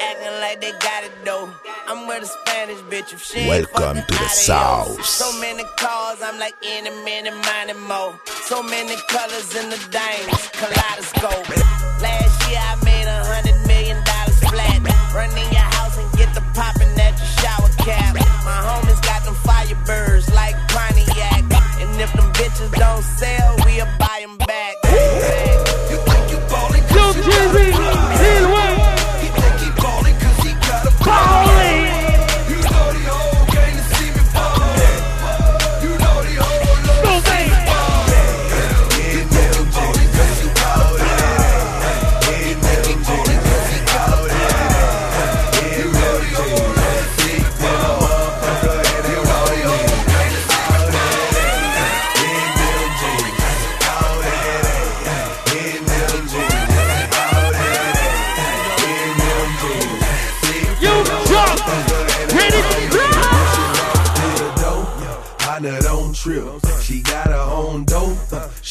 [0.00, 1.50] acting like they got it though.
[1.86, 4.28] I'm with a Spanish bitch, if she Welcome to the.
[4.28, 5.04] South.
[5.04, 8.18] So many cars, I'm like in a minute, minding more.
[8.44, 11.48] So many colors in the dimes, kaleidoscope.
[12.00, 14.80] Last year I made a hundred million dollars flat.
[15.14, 16.81] Run in your house and get the poppin' at your shower
[17.84, 18.14] cap.
[18.44, 21.42] My homies got them firebirds like Pontiac.
[21.80, 24.81] And if them bitches don't sell, we'll buy them back.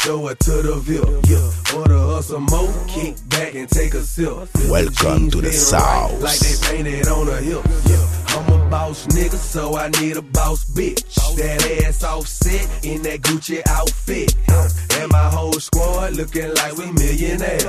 [0.03, 1.29] Show her to the VIP.
[1.29, 1.77] Yeah.
[1.77, 2.73] Order her some more.
[2.87, 4.33] Kick back and take a sip.
[4.67, 6.19] Welcome to the South.
[6.19, 7.63] Like they painted on her hip.
[7.85, 8.20] Yeah.
[8.33, 11.15] I'm a boss nigga, so I need a boss bitch.
[11.35, 14.35] That ass offset in that Gucci outfit.
[14.99, 17.63] And my whole squad looking like we millionaires.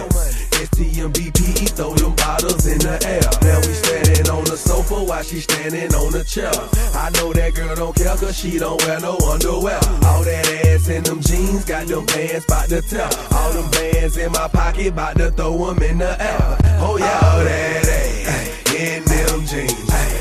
[0.62, 3.22] STMBP, throw them bottles in the air.
[3.42, 6.52] Now we standing on the sofa while she standing on the chair.
[6.94, 9.80] I know that girl don't care cause she don't wear no underwear.
[10.06, 13.10] All that ass in them jeans, got them pants bout to tell.
[13.34, 16.58] All them bands in my pocket, bout to throw them in the air.
[16.78, 20.11] Oh yeah, all that ass in them jeans.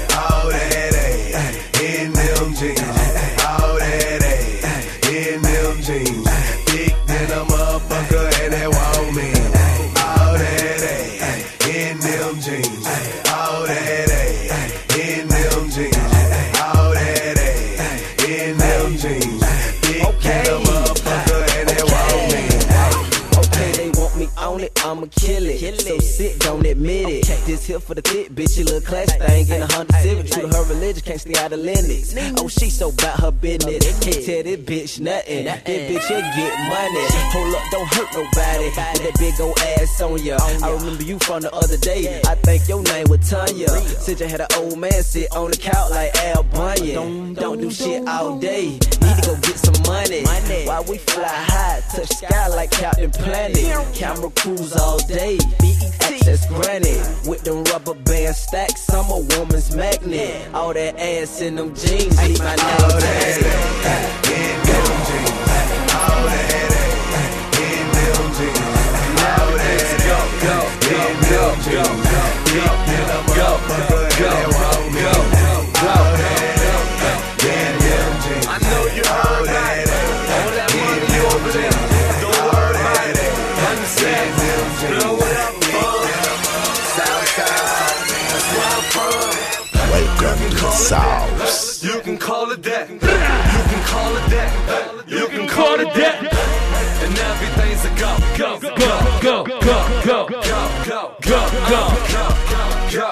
[24.91, 25.59] It, I'ma kill it.
[25.59, 25.81] Kill it.
[25.81, 27.45] So sick, don't admit it.
[27.45, 30.31] This here for the thick bitch, she little class thing in a Honda Civic.
[30.31, 32.15] True to her religion, can't stay out of limits.
[32.37, 33.99] Oh, she so about her business.
[33.99, 35.45] Can't tell this bitch nothing.
[35.45, 37.05] This bitch here get money.
[37.31, 38.65] Hold up, don't hurt nobody.
[38.65, 40.37] With that big old ass on ya.
[40.39, 42.21] I remember you from the other day.
[42.25, 43.69] I think your name was Tanya.
[43.69, 47.33] Said you had an old man sit on the couch like Al Bunyan.
[47.33, 48.71] Don't do shit all day.
[48.71, 50.23] Need to go get some money.
[50.65, 53.95] While we fly high, touch sky like Captain Planet.
[53.95, 55.37] Camera crews all day.
[56.01, 57.01] Access granted.
[57.27, 60.47] With them rubber band stacks, I'm a woman's magnet.
[60.53, 63.43] All that ass in them jeans, need my all name
[63.83, 64.21] I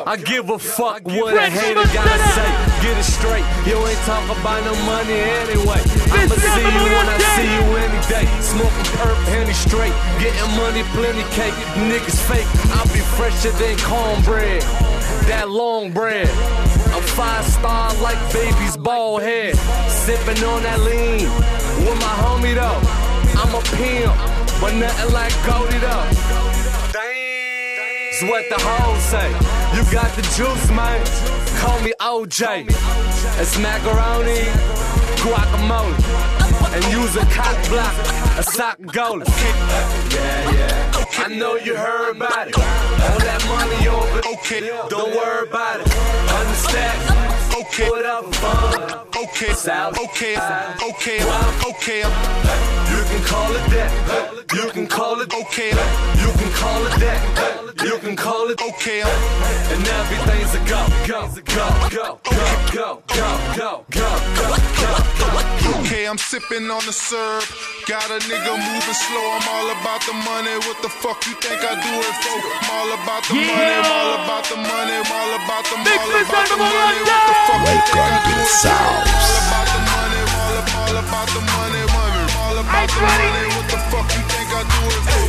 [0.10, 2.50] I give a fuck what a hater gotta say.
[2.82, 3.46] Get it straight.
[3.70, 5.78] You ain't talking about no money anyway.
[6.10, 8.26] I'ma see you when I see you any day.
[8.42, 9.94] Smoking perp, handy straight.
[10.18, 11.54] Getting money, plenty cake.
[11.86, 12.50] Niggas fake.
[12.74, 14.64] I'll be fresher than cornbread.
[15.30, 16.28] That long bread.
[16.90, 19.58] I'm five star like baby's bald head.
[19.88, 21.30] Sipping on that lean.
[21.86, 22.82] With my homie though.
[23.38, 24.18] I'm a pimp.
[24.60, 26.39] But nothing like Goldie though.
[28.22, 29.30] It's what the hoes say.
[29.78, 31.00] You got the juice, man.
[31.56, 32.68] Call me OJ.
[33.40, 34.44] It's macaroni,
[35.24, 35.96] guacamole,
[36.76, 37.96] and use a cock block,
[38.38, 39.24] a sock goalie.
[40.12, 41.06] Yeah, yeah.
[41.24, 42.58] I know you heard about it.
[42.58, 44.20] All that money over.
[44.36, 44.68] Okay.
[44.90, 45.88] Don't worry about it.
[46.44, 47.00] Understand?
[47.56, 47.88] Okay.
[47.88, 49.08] Put up fun.
[49.16, 49.54] Okay.
[49.54, 49.98] South.
[49.98, 50.36] Okay.
[50.90, 51.24] Okay.
[51.70, 52.00] Okay.
[52.89, 53.90] You can call it that.
[54.54, 55.74] You can call it okay.
[56.22, 57.20] You can call it that.
[57.84, 59.02] You can call it okay.
[59.02, 65.80] And everything's a go, go, go, go, go, go, go, go, go, go, go.
[65.80, 67.46] Okay, I'm sipping on the syrup.
[67.90, 69.26] Got a nigga moving slow.
[69.38, 70.56] I'm all about the money.
[70.70, 72.38] What the fuck you think I do it for?
[72.38, 73.74] I'm all about the money.
[73.74, 74.96] I'm all about the money.
[75.02, 75.98] I'm all about the money.
[75.98, 77.02] All about the money.
[77.10, 78.70] What the fuck you think I do it for?
[78.70, 80.22] All about the money.
[80.78, 81.89] All about the money.
[82.70, 83.50] All about.
[83.56, 85.26] What the fuck you think I do it for?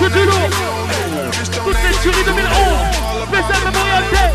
[0.00, 0.50] Act lourd.
[0.50, 2.90] Toute act like cette you tuerie don't know.
[3.20, 3.30] 2011.
[3.30, 4.30] Spécial Memorial Day.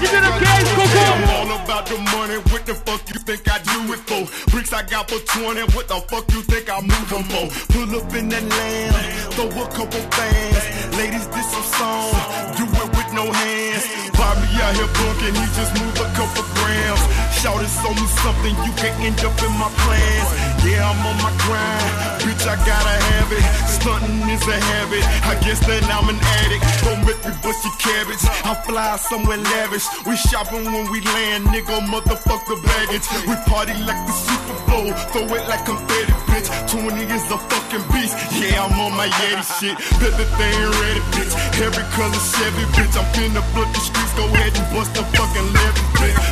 [0.00, 1.04] Give it a case, Coco.
[1.36, 2.38] all about the money.
[2.50, 4.24] What the fuck you think I do it for?
[4.50, 5.60] Bricks I got for 20.
[5.76, 7.46] What the fuck you think I move them for?
[7.72, 9.34] Pull up in that land.
[9.34, 10.96] Throw a couple fans.
[10.96, 12.12] Ladies, this some song.
[12.56, 13.84] Do it with no hands.
[14.16, 15.34] Bobby out here bunking.
[15.36, 17.02] He just moved a couple grams.
[17.40, 18.54] Shout it, show me something.
[18.64, 20.30] You can end up in my plans.
[20.64, 22.20] Yeah, I'm on my grind.
[22.24, 23.44] Bitch, I gotta have it.
[23.68, 25.04] Stunting is a habit.
[25.24, 26.64] I guess that I'm an addict.
[26.84, 28.24] Don't make me bust your cabbage.
[28.44, 29.86] I fly somewhere lavish.
[30.06, 31.80] We shopping when we land, nigga.
[31.88, 33.08] Motherfuck the baggage.
[33.24, 34.92] We party like the Super Bowl.
[35.12, 36.48] Throw it like confetti, bitch.
[36.68, 38.14] 20 is a fucking beast.
[38.36, 39.76] Yeah, I'm on my Yeti shit.
[39.96, 41.32] Bet the thing ready, bitch.
[41.64, 42.94] Every color Chevy, bitch.
[43.00, 44.12] I'm finna flood the streets.
[44.14, 45.48] Go ahead and bust the fucking.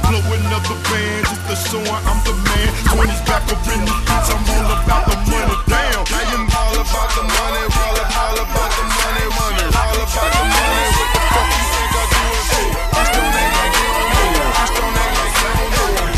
[0.09, 2.71] Blowing up the band just I'm the man.
[2.93, 4.29] 20s back up in the bitch.
[4.31, 5.57] I'm all about the money.
[5.67, 6.05] Damn.
[6.07, 10.45] I am all about the money, all, all about the money, money, all about the
[10.49, 10.87] money.
[10.97, 12.69] What the fuck you think I do it for?
[13.05, 13.27] Don't.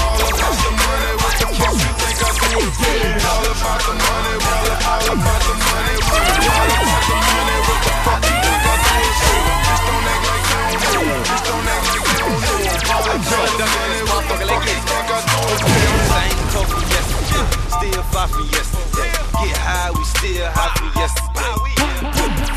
[0.01, 1.13] All about the money.
[1.21, 2.59] What the fuck you think I do?
[3.31, 5.50] All about the money, all, about the money,
[13.75, 14.01] money.
[14.11, 15.79] What the fuck you think I do it for?
[16.11, 17.47] Same token yesterday,
[17.77, 19.11] still far from yesterday.
[19.41, 21.81] Get high, we still high from yesterday.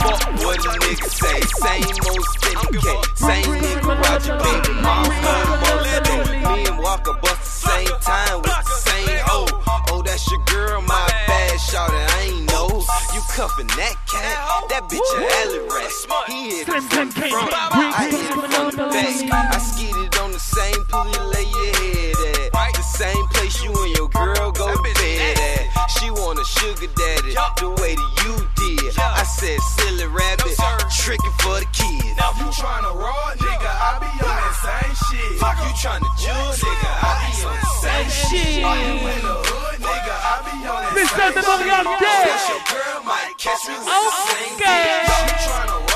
[0.04, 2.86] Fuck what a nigga say, same old K,
[3.16, 6.22] same nigga Roger baby, mom fuck most day.
[6.48, 9.48] Me and Walker bust the same time with the same hoe.
[9.92, 12.84] Oh, that's your girl, my bad shot, I ain't know.
[13.14, 14.36] You cuffing that cat,
[14.70, 15.92] that bitch a alley rat.
[16.28, 19.54] He from the front, I hit it from the back.
[19.54, 22.16] I skidded on the same pool you lay your head
[22.54, 22.74] at.
[22.74, 25.90] The same place you and your girl go to bed at.
[26.00, 28.94] She want a sugar daddy, the way that you did.
[29.00, 30.56] I said, silly rabbit,
[31.02, 32.16] tricking for the kids.
[32.18, 35.34] Now if you tryna raw, nigga, I be on that same shit.
[35.42, 38.62] You tryna judge, nigga, I be on the same shit.
[38.62, 41.18] You in the hood, nigga, I be on that Mr.
[41.18, 42.00] same shit.
[42.00, 42.24] Day.
[42.24, 44.04] Guess your girl might catch me with Okay.
[44.04, 45.10] the same bitch.
[45.24, 45.93] You tryna raw,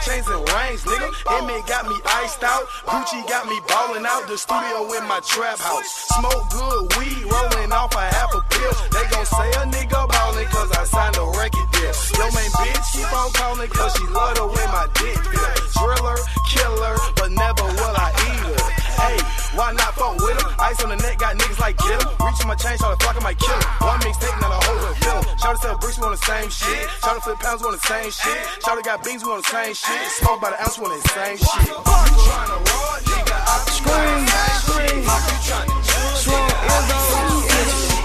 [0.00, 1.08] chains and rings, nigga.
[1.36, 2.64] Emmy got me iced out.
[2.88, 4.26] Gucci got me balling out.
[4.26, 6.08] The studio in my trap house.
[6.16, 8.74] Smoke good weed, rolling off a half a pill.
[8.92, 11.94] They gon' say a nigga ballin' cause I signed a record deal.
[12.16, 15.54] Yo, main bitch keep on calling cause she love the way my dick feel.
[15.76, 18.79] Driller, killer, but never will I eat her.
[19.00, 19.18] Hey,
[19.56, 20.50] why not fuck with him?
[20.60, 22.08] Ice on the neck, got niggas like get him.
[22.20, 23.64] Reaching my chain, shout flock, I might kill him.
[23.80, 25.38] One mixtape, now the whole him.
[25.40, 26.88] Shout sell bricks, we on the same shit.
[27.00, 28.40] Shout flip pounds, we on the same shit.
[28.62, 30.00] Shout got beans, we on the same shit.
[30.20, 31.66] Smoke by the ounce, we on the same shit.
[31.66, 35.00] You tryna raw, nigga, I be on that same shit.
[35.00, 35.08] You
[35.48, 38.00] tryna judge, Strong nigga, I be on the same shit.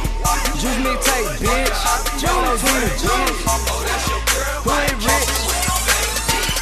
[0.60, 1.80] Juice me tape, bitch.
[2.24, 3.40] Jones in the jeans.
[4.66, 5.32] Boy, rich.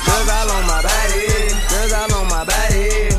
[0.04, 1.24] Girls all on my body.
[1.70, 3.13] Girls all on my body.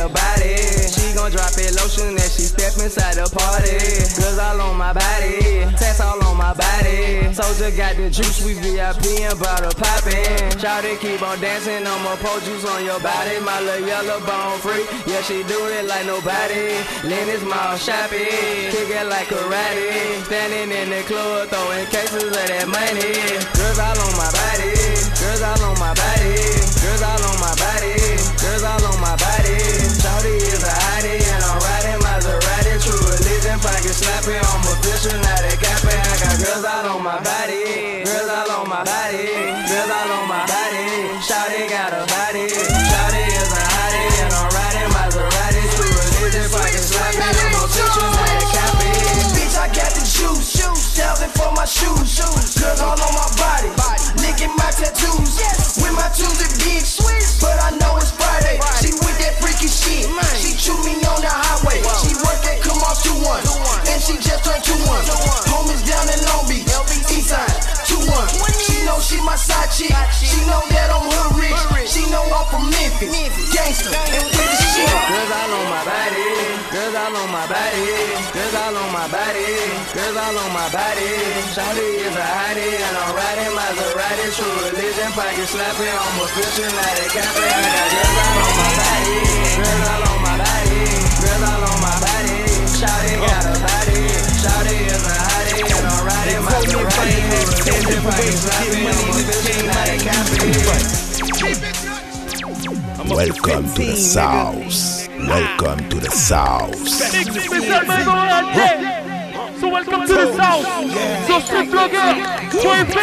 [0.00, 0.56] A body.
[0.88, 3.76] She gon' drop it lotion as she step inside the party.
[4.16, 5.39] Girls all on my body.
[6.00, 7.32] Tats all on my body.
[7.32, 10.50] Soldier got the juice, we VIP and bottle poppin'.
[10.56, 13.38] Shawty keep on dancing, I'ma pour juice on your body.
[13.40, 16.80] My little yellow bone free, yeah, she do it like nobody.
[17.04, 20.24] Lenox Mall shopping, kick it like karate.
[20.24, 23.12] Standing in the club, throwing cases of that money.
[23.56, 24.72] Girls all on my body,
[25.20, 26.32] girls all on my body,
[26.80, 27.94] girls all on my body,
[28.40, 29.58] girls all on my body.
[30.00, 32.72] Shawty is a hottie, and I'm riding Maserati.
[32.80, 35.39] True religion, pocket slapping, I'm official, not
[36.40, 39.28] girls all on my body, girls all on my body,
[39.68, 40.88] girls all on my body.
[41.20, 45.62] Shawty got a body, Shawty is a hottie, and I'm riding Maserati.
[45.76, 49.36] True religion, pocket slapping, I'm official, not a capping.
[49.36, 50.56] Bitch, I got the juice.
[50.96, 52.18] Thousand for my shoes.
[52.56, 53.70] Girls all on my body.
[54.20, 55.40] Licking my tattoos.
[55.80, 57.00] With my Tuesday bitch.
[57.40, 57.99] But I know
[69.10, 69.90] She my side chick.
[70.14, 71.90] She know that I'm hood rich.
[71.90, 73.10] She know I'm from Memphis.
[73.50, 73.90] Gangster.
[73.90, 74.86] And with the shit.
[74.86, 76.30] Girls all on my body,
[76.70, 77.90] girls all on my body,
[78.30, 79.50] girls all on my body,
[79.90, 81.10] girls all on my body.
[81.50, 84.30] Shawty is a hottie, and I'm riding Maserati.
[84.30, 87.50] True religion, pocket slapping, I'm official, not a capping.
[87.50, 89.18] I got girls all on my body,
[89.58, 90.86] girls all on my body,
[91.18, 92.38] girls all on my body.
[92.78, 94.06] Shawty got a body,
[94.38, 97.39] Shawty is a hottie, and I'm riding Maserati.
[98.00, 100.50] True religion, pocket slapping, I'm official, not a capping.
[103.14, 105.08] Welcome to the South.
[105.18, 106.76] Welcome to the South.
[106.76, 109.60] Spécial Mago Ante.
[109.60, 110.64] So welcome to the South.
[111.26, 112.14] So Streetblogger,
[112.62, 112.96] point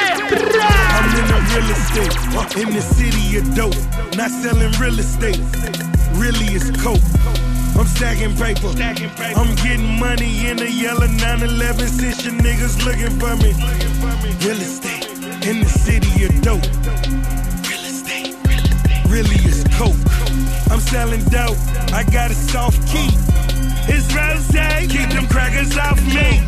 [0.63, 3.77] I'm in the real estate, uh, in the city of dope.
[4.15, 5.41] Not selling real estate,
[6.15, 7.03] really is coke.
[7.77, 9.39] I'm stacking paper, stacking paper.
[9.39, 13.53] I'm getting money in the yellow 911 since your niggas looking for me.
[14.41, 15.05] Real estate,
[15.45, 16.65] in the city of dope.
[17.69, 18.33] Real estate,
[19.07, 19.95] really is coke.
[20.71, 21.57] I'm selling dope,
[21.93, 23.09] I got a soft key.
[23.87, 24.47] It's rose,
[24.89, 26.41] keep them crackers off me.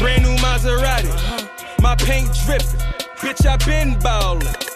[0.00, 2.80] Brand new Maserati, my paint dripping.
[3.22, 4.71] Bitch, I been ballin'.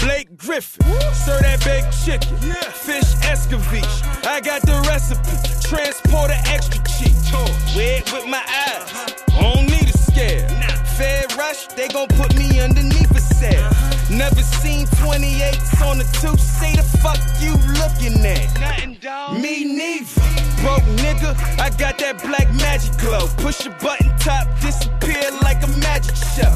[0.00, 2.36] Blake Griffin, serve that baked chicken,
[2.72, 4.26] fish escabeche.
[4.26, 5.36] I got the recipe,
[5.68, 7.12] transporter extra cheap.
[7.76, 8.88] Red with my eyes,
[9.34, 10.48] I don't need a scare.
[10.96, 13.89] Fed rush, they gon' put me underneath a cell.
[14.10, 16.36] Never seen 28s on the two.
[16.36, 19.40] Say the fuck you looking at?
[19.40, 20.20] Me neither.
[20.60, 23.28] Broke nigga, I got that black magic glow.
[23.38, 26.52] Push a button top, disappear like a magic show.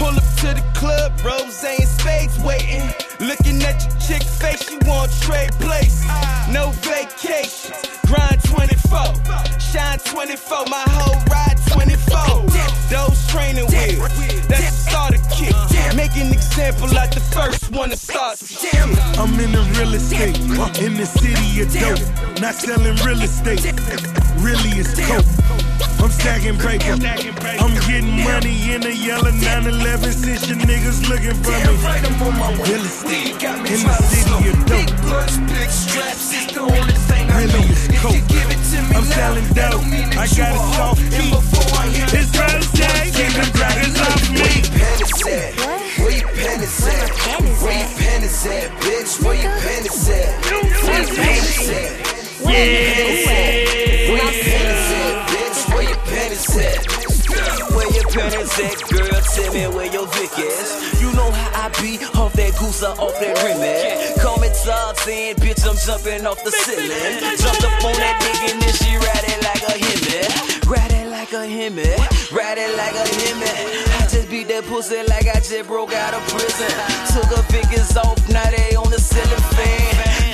[0.00, 2.88] Pull up to the club, rose and spades waiting.
[3.20, 6.08] Looking at your chick face, you want trade places.
[6.50, 9.12] No vacations, grind 24.
[9.60, 12.83] Shine 24, my whole ride 24.
[12.90, 13.98] Those training wheels,
[14.46, 15.54] that's the starter kit.
[15.96, 18.42] Make an example like the first one to start.
[18.60, 18.90] Damn.
[19.18, 20.38] I'm in the real estate,
[20.80, 22.40] in the city of dope.
[22.40, 23.62] Not selling real estate,
[24.44, 25.24] really is coke.
[26.04, 31.56] I'm stacking paper, I'm getting money in the yellow 911 since your niggas looking for
[31.56, 31.80] me.
[32.68, 34.92] Real estate, in the city of dope.
[35.48, 37.72] Big straps is the only thing I Really know.
[37.72, 38.12] is If coke.
[38.14, 39.70] you give it to me I'm selling dope.
[39.80, 40.76] don't mean that I you got a a hoe.
[40.76, 41.30] soft key.
[41.32, 44.44] before I hit It's the road, rose, keep them crackers off me.
[44.44, 45.52] Where you pennies at?
[46.04, 47.08] Where you pennies at?
[47.64, 49.12] Where you pennies at, bitch?
[49.24, 50.28] Where you pennies at?
[50.84, 52.33] Where you pennies at?
[52.44, 53.54] Where you pennies at?
[54.12, 55.60] Where you pennies at, bitch?
[55.72, 56.80] Where you pennies at?
[57.74, 59.20] Where your pennies at, girl?
[59.34, 61.00] Tell me where your Vic is.
[61.00, 64.20] You know how I be off that goose or off that rim at.
[64.20, 67.18] Call me Tarzan, bitch, I'm jumping off the ceiling.
[67.40, 70.22] Jumped up on that dick and then she ride it like a Hemi.
[70.68, 71.88] Ride it like a Hemi.
[72.30, 73.52] Ride it like a Hemi.
[73.98, 76.70] I just beat that pussy like I just broke out of prison.
[77.10, 79.83] Took her fingers off, now they on the ceiling fan.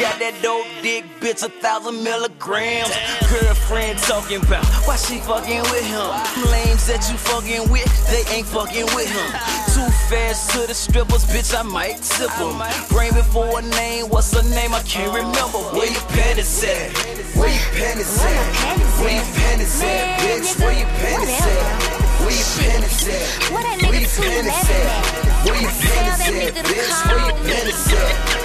[0.01, 2.89] Got that dope dick, bitch, a thousand milligrams.
[3.29, 6.09] Girlfriend talking about why she fucking with him.
[6.49, 9.29] Lames that you fucking with, they ain't fucking with him.
[9.77, 12.57] Too fast to the strippers, bitch, I might tip them.
[12.89, 14.73] Brain before a name, what's her name?
[14.73, 15.61] I can't remember.
[15.77, 16.97] Where you pennies at?
[17.37, 19.05] Where you pennies at?
[19.05, 20.49] Where you pennies at, bitch?
[20.65, 22.01] Where you pennies at?
[22.25, 23.53] Where you pennies at?
[23.53, 25.45] Where you pennies at?
[25.45, 26.97] Where you pennies at, bitch?
[27.05, 28.41] Where you pennies at?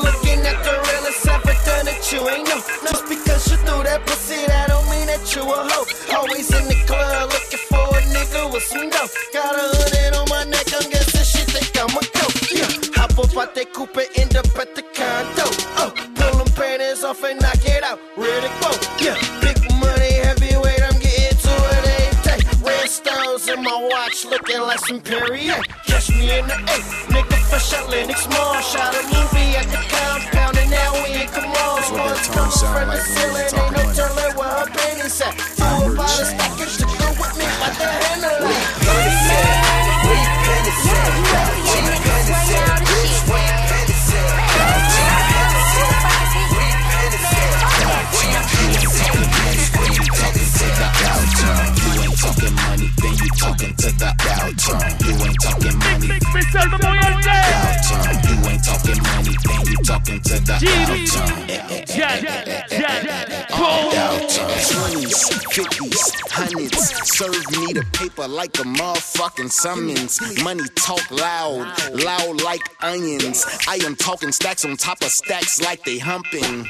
[0.00, 0.85] Looking at the
[1.86, 2.60] that you ain't know.
[2.82, 5.86] Just because you threw that pussy, that don't mean that you a hoe.
[6.18, 9.08] Always in the club looking for a nigga with some dough.
[9.32, 12.34] Got a hooded on my neck, I'm guessing she think I'm a coat.
[12.50, 12.68] Yeah,
[12.98, 15.46] hop up out that coupe, end up at the condo.
[15.78, 18.00] Oh, pull them panties off and knock it out.
[18.16, 18.70] Ready, to go.
[18.98, 19.16] Yeah,
[23.88, 25.60] watch looking like some Perrier.
[25.86, 26.76] Catch me in the A,
[27.12, 28.60] nigga fresh out Lenox Mall.
[28.60, 31.82] Shot a movie at the compound and now we in come on.
[31.82, 33.75] Sports coming from the ceiling, ain't no telling
[68.26, 70.42] paper like a motherfucking summons.
[70.42, 71.72] Money talk loud,
[72.04, 73.44] loud like onions.
[73.68, 76.66] I am talking stacks on top of stacks like they humping.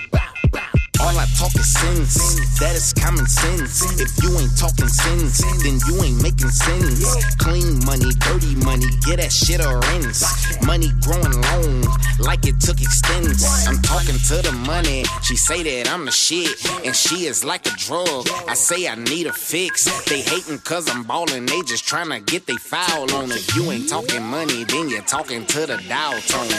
[1.07, 3.79] All I talk is sense, that is common sense.
[4.01, 7.37] If you ain't talking sense, then you ain't making sense.
[7.37, 10.27] Clean money, dirty money, get that shit a rinse.
[10.67, 11.87] Money growing long,
[12.19, 13.69] like it took extents.
[13.69, 16.51] I'm talking to the money, she say that I'm the shit,
[16.85, 18.27] and she is like a drug.
[18.49, 19.87] I say I need a fix.
[20.11, 23.31] They hating cause I'm ballin', they just tryna get they foul on.
[23.31, 26.51] If you ain't talking money, then you're talking to the dial tone.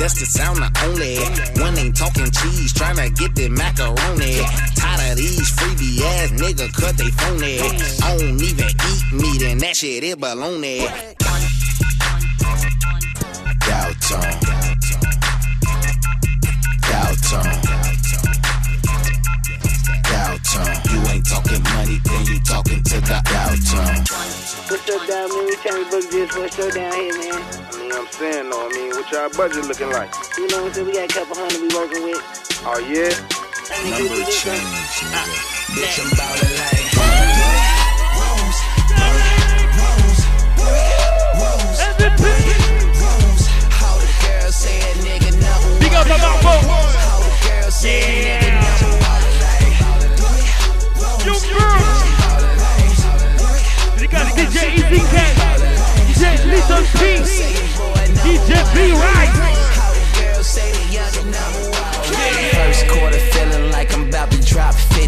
[0.00, 1.20] That's the sound the only
[1.60, 4.44] one ain't talking cheese, tryna get the macaroni.
[4.76, 7.60] Tired of these freebie ass nigga cut they phony.
[8.02, 10.80] I don't even eat meat and that shit is baloney.
[13.66, 14.40] Downtown.
[16.90, 17.60] Downtown.
[20.02, 20.76] Downtown.
[20.90, 24.49] You ain't talking money, then you talking to the downtown.
[24.70, 25.46] What's up, down, man?
[25.46, 27.42] We trying to book this what's up down here, man.
[27.42, 30.14] I mean, I'm saying though, I mean, what y'all budget looking like?
[30.38, 30.86] You know what I'm saying?
[30.86, 32.22] We got a couple hundred we working with.
[32.62, 33.10] Oh yeah?
[33.90, 34.62] Number change,
[35.10, 35.10] nigga.
[35.10, 35.26] Ah,
[35.74, 36.86] Bitch, I'm ballin' like.
[45.80, 46.54] Big up my Marco.
[47.82, 48.49] Yeah.
[54.50, 55.60] DJ Cat.
[56.08, 57.22] DJ Little P.
[58.20, 59.30] DJ B Right.
[62.54, 64.99] First quarter feeling like I'm about to drop 50.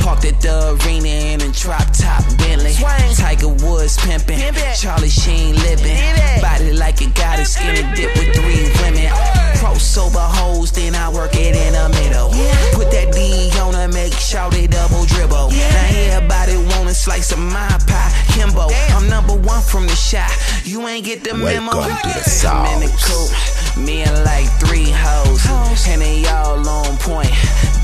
[0.00, 2.72] Parked at the arena in a drop top Bentley.
[3.14, 4.40] Tiger Woods pimping.
[4.74, 5.96] Charlie Sheen living.
[6.40, 9.12] Body like it got a skinny dip with three women.
[9.56, 12.30] Pro sober hoes, then I work it in the middle.
[12.72, 15.50] Put that D on her, make sure they double dribble.
[15.50, 18.10] Now everybody wanna slice of my pie.
[18.32, 20.32] Kimbo, I'm number one from the shot.
[20.64, 21.70] You ain't get the memo.
[21.76, 23.76] Welcome to the I'm in the South.
[23.76, 25.46] coupe, me and like three hoes.
[25.86, 27.30] And they all on point.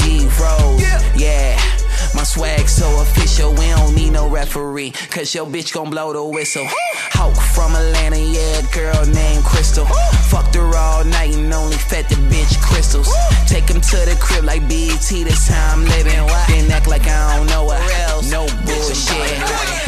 [0.03, 0.81] D Rose,
[1.15, 1.36] yeah.
[2.15, 4.93] My swag so official, we don't need no referee.
[5.11, 6.67] Cause your bitch gon' blow the whistle.
[7.13, 9.85] Hawk from Atlanta, yeah, girl named Crystal.
[10.31, 13.09] Fucked her all night and only fed the bitch crystals.
[13.47, 16.27] Take him to the crib like BET, this time I'm living.
[16.49, 18.23] Then act like I don't know her.
[18.31, 19.86] No bullshit.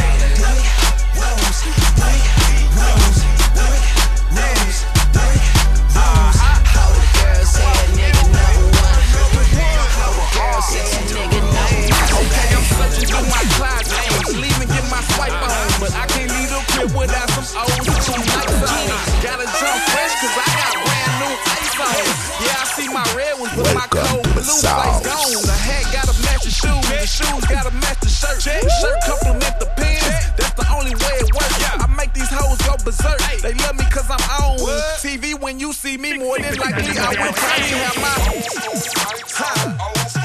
[16.79, 17.71] The without some old
[18.03, 18.89] school nights on.
[19.23, 22.05] Gotta jump fresh 'cause I got brand new ice on.
[22.45, 25.33] Yeah, I see my red ones, but my cold blue lights gone.
[25.43, 28.43] The hat gotta match the shoes, the shoes gotta match the shirt.
[28.43, 30.27] Shirt compliment the pants.
[30.37, 31.59] That's the only way it works.
[31.83, 33.21] I make these hoes go berserk.
[33.43, 34.59] They love me 'cause I'm on
[35.03, 35.35] TV.
[35.35, 38.15] When you see me, more than likely I will probably have my.
[39.97, 40.18] Les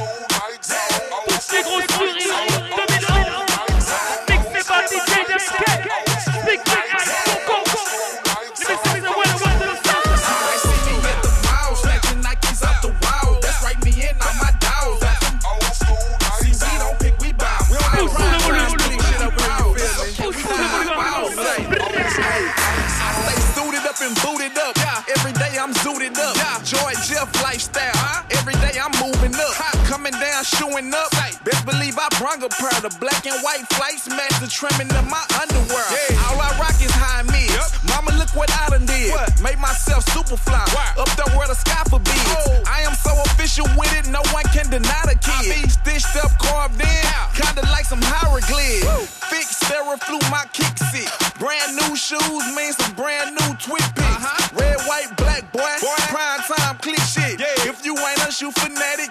[30.60, 31.10] Showing up.
[31.44, 35.06] Best believe I brung a pair of black and white flights, match the trimming of
[35.10, 35.84] my underwear.
[36.28, 37.52] All I rock is high mids.
[37.90, 39.12] Mama, look what I done did.
[39.44, 40.64] Made myself super fly.
[40.98, 42.64] Up there where the sky for bids.
[42.68, 45.70] I am so official with it, no one can deny the kid.
[45.70, 47.04] Stitched up, carved in,
[47.36, 48.88] kinda like some hieroglyphs.
[49.28, 51.12] Thick Steraflu, my kick sit.
[51.40, 54.54] Brand new shoes mean some brand new twig picks.
[54.54, 55.74] Red, white, black, boy.
[56.08, 57.42] Prime time click shit.
[57.68, 59.03] If you ain't a shoe fanatic,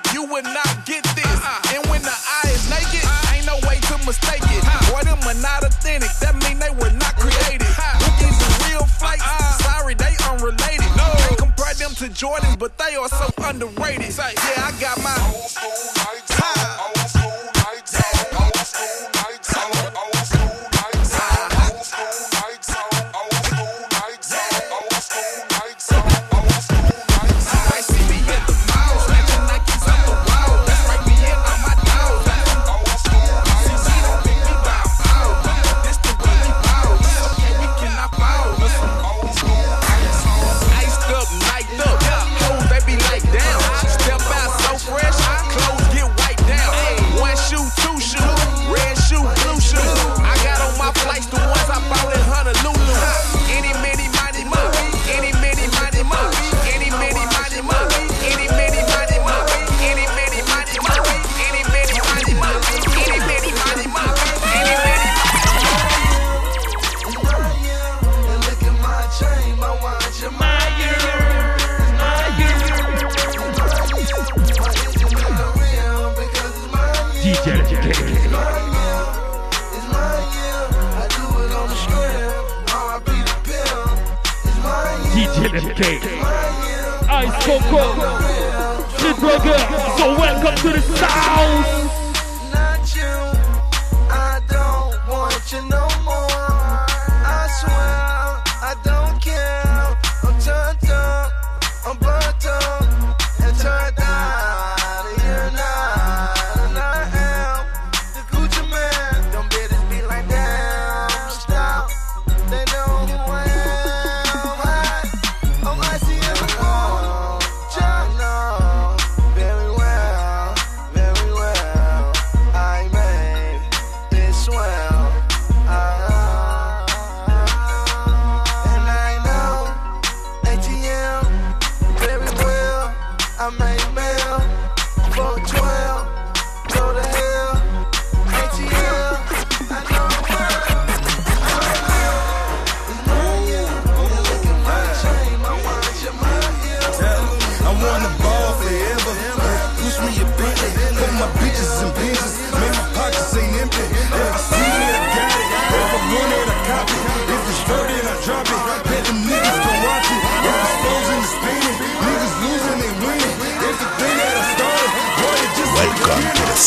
[13.45, 14.17] underrated.
[14.17, 15.02] Yeah, I got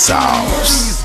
[0.06, 1.02] sauce.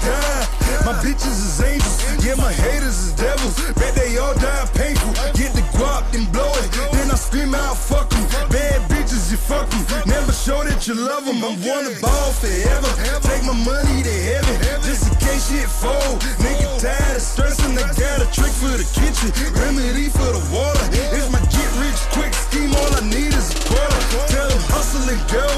[0.85, 3.57] My bitches is angels, yeah, my haters is devils.
[3.81, 5.13] Bet they all die painful.
[5.33, 6.69] Get the guap, and blow it.
[6.93, 8.29] Then I scream out, fuck em.
[8.53, 9.85] Bad bitches, you fuck em.
[10.05, 11.41] Never show that you love them.
[11.41, 12.93] I'm wanna ball forever.
[13.25, 16.21] Take my money to heaven, just in case shit fold.
[16.45, 19.33] Nigga tired of stressing, I got a trick for the kitchen.
[19.57, 20.85] Remedy for the water.
[20.93, 24.01] It's my get rich quick scheme, all I need is a quarter.
[24.29, 25.49] Tell them hustle and go,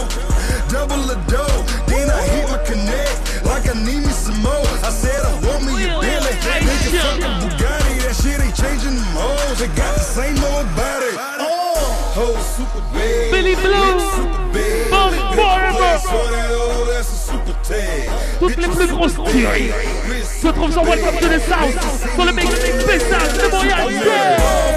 [0.70, 1.58] double the dough.
[1.90, 3.11] Then I hit my connect.
[11.40, 12.36] Oh!
[12.56, 13.30] Super big.
[13.32, 14.00] Billy Blue.
[15.32, 15.98] Forever.
[18.40, 19.50] Toutes les plus grosses tirs
[20.42, 21.78] se trouvent sur WhatsApp de la South.
[22.14, 24.71] Sur le mec, de Montréal.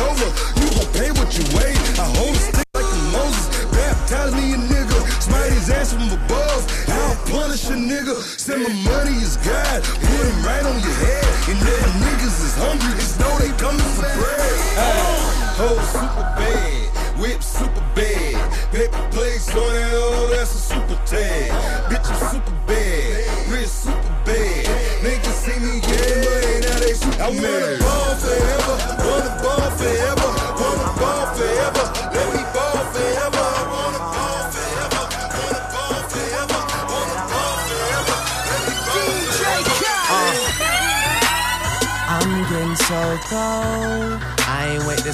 [0.00, 0.27] over.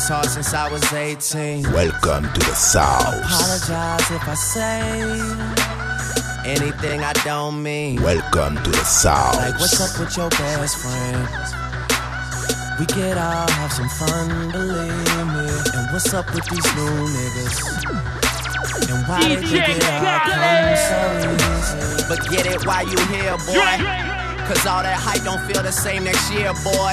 [0.05, 1.73] this hard since I was 18.
[1.73, 3.25] Welcome to the South.
[3.25, 4.81] Apologize if I say
[6.45, 8.03] anything I don't mean.
[8.03, 9.37] Welcome to the South.
[9.37, 11.29] Like, what's up with your best friend?
[12.79, 14.93] We could all have some fun, believe
[15.33, 15.49] me.
[15.73, 17.57] And what's up with these new niggas?
[18.91, 21.01] And why did you get up so
[21.33, 22.05] easy?
[22.09, 23.77] But get it while you here, boy.
[24.45, 26.93] Cause all that hype don't feel the same next year, boy.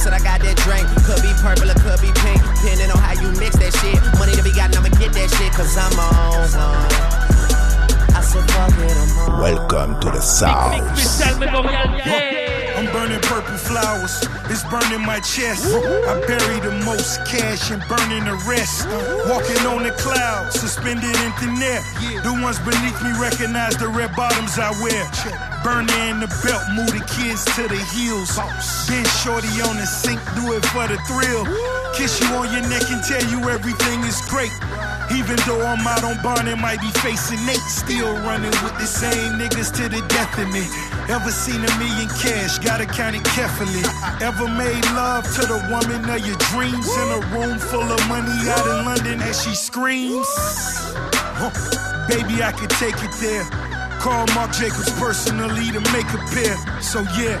[0.00, 0.88] Two white cups and I got that drink.
[1.04, 2.40] Could be purple or could be pink.
[2.56, 4.00] Depending on how you mix that shit.
[4.18, 5.52] Money to be gotten, I'ma get that shit.
[5.52, 6.50] Cause I'm on.
[8.14, 10.80] I said, fuck it, I'm on Welcome to the South.
[12.76, 15.66] I'm burning purple flowers, it's burning my chest.
[15.74, 18.86] I bury the most cash and burning the rest.
[18.86, 21.82] Uh, walking on the clouds, suspended in thin air.
[22.22, 25.04] The ones beneath me recognize the red bottoms I wear.
[25.62, 28.36] Burner in the belt, move the kids to the heels.
[28.88, 31.44] Been shorty on the sink, do it for the thrill.
[31.94, 34.52] Kiss you on your neck and tell you everything is great.
[35.12, 38.86] Even though I'm out on bond and might be facing Nate, still running with the
[38.86, 40.64] same niggas to the death of me.
[41.12, 43.82] Ever seen a million cash, gotta count it carefully.
[44.22, 48.32] Ever made love to the woman of your dreams in a room full of money
[48.48, 50.26] out in London as she screams?
[51.40, 51.50] Huh.
[52.08, 53.44] Baby, I could take it there.
[54.00, 56.56] Call Marc Jacobs personally to make a pair.
[56.80, 57.40] So yeah,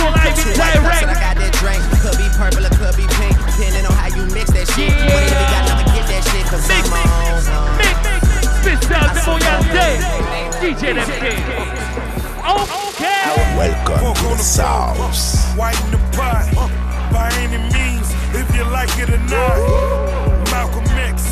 [0.00, 1.82] L'émission live Two in white I got that drink.
[2.00, 3.36] Could be purple or could be pink.
[3.36, 4.88] Depending on how you mix that shit.
[4.88, 6.44] Money to be gotten, I'ma get that shit.
[6.48, 8.00] Cause I'm on one.
[8.60, 10.00] Spécial Memorial Day.
[10.60, 11.36] DJ FX.
[12.40, 13.28] Okay.
[13.56, 14.96] Welcome to the South.
[15.56, 16.68] White in the pot, uh,
[17.12, 19.56] by any means, if you like it or not.
[20.50, 21.28] Malcolm X,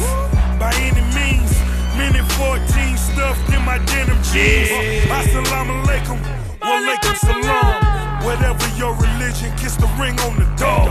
[0.61, 1.49] by any means.
[1.97, 4.69] Minute 14 stuffed in my denim jeans.
[5.11, 6.19] Assalamu alaikum,
[6.60, 8.24] wa alaikum salam.
[8.24, 10.89] Whatever your religion, kiss the ring on the door.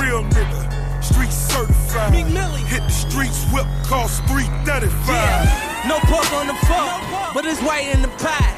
[0.00, 2.14] Real nigga, street certified.
[2.14, 5.88] Hit the streets, whip cost 335.
[5.88, 8.52] No pork on the fork, but it's white in the pie.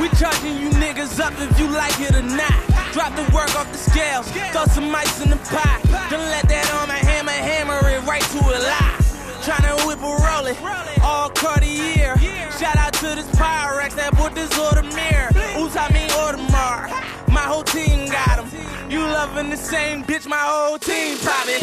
[0.00, 2.54] We charging you niggas up if you like it or not.
[2.92, 5.80] Drop the work off the scales, throw some ice in the pie.
[6.08, 8.94] Don't let that on my hammer, hammer it right to a lie.
[9.42, 10.56] Tryna whip a roll it,
[11.02, 12.14] all Cartier.
[12.58, 15.30] Shout out to this Pyrex that bought this Audemars.
[15.54, 16.90] Oops, I mean Audemars.
[17.30, 18.50] My whole team got 'em.
[18.90, 21.62] You loving the same bitch, my whole team poppin'.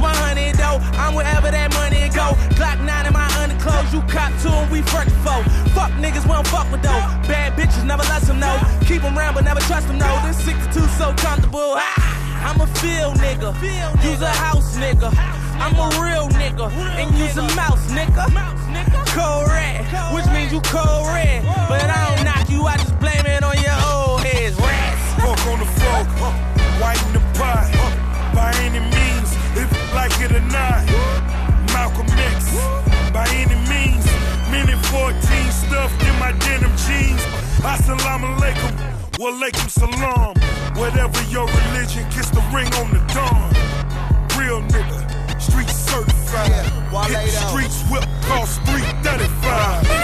[0.00, 2.32] 100 though, I'm wherever that money go.
[2.56, 5.42] Glock 9 in my underclothes, you cop two and we front foe.
[5.76, 7.04] Fuck niggas, we don't fuck with though.
[7.28, 8.56] Bad bitches, never let them know.
[8.86, 10.08] Keep them round, but never trust them, no.
[10.26, 11.74] This 62 so comfortable.
[11.76, 12.11] Ah,
[12.42, 13.54] I'm a field nigga,
[14.04, 15.10] use a house nigga.
[15.62, 18.26] I'm a real nigga, and use a mouse nigga.
[19.14, 21.44] Cold red, which means you cold red.
[21.68, 24.56] But I don't knock you, I just blame it on your old heads.
[24.56, 25.22] Rats.
[25.22, 26.04] Fork on the floor,
[26.80, 27.70] white in the pot,
[28.34, 30.82] by any means, if you like it or not.
[31.72, 32.50] Malcolm X,
[33.12, 34.04] by any means,
[34.50, 35.14] minute 14
[35.52, 37.22] stuffed in my denim jeans.
[37.62, 40.34] Assalamu alaikum, wa alaikum salam.
[40.76, 43.52] Whatever your religion, kiss the ring on the dawn.
[44.38, 46.66] Real nigga, street certified.
[47.10, 50.01] Hit the streets, whip cost 335.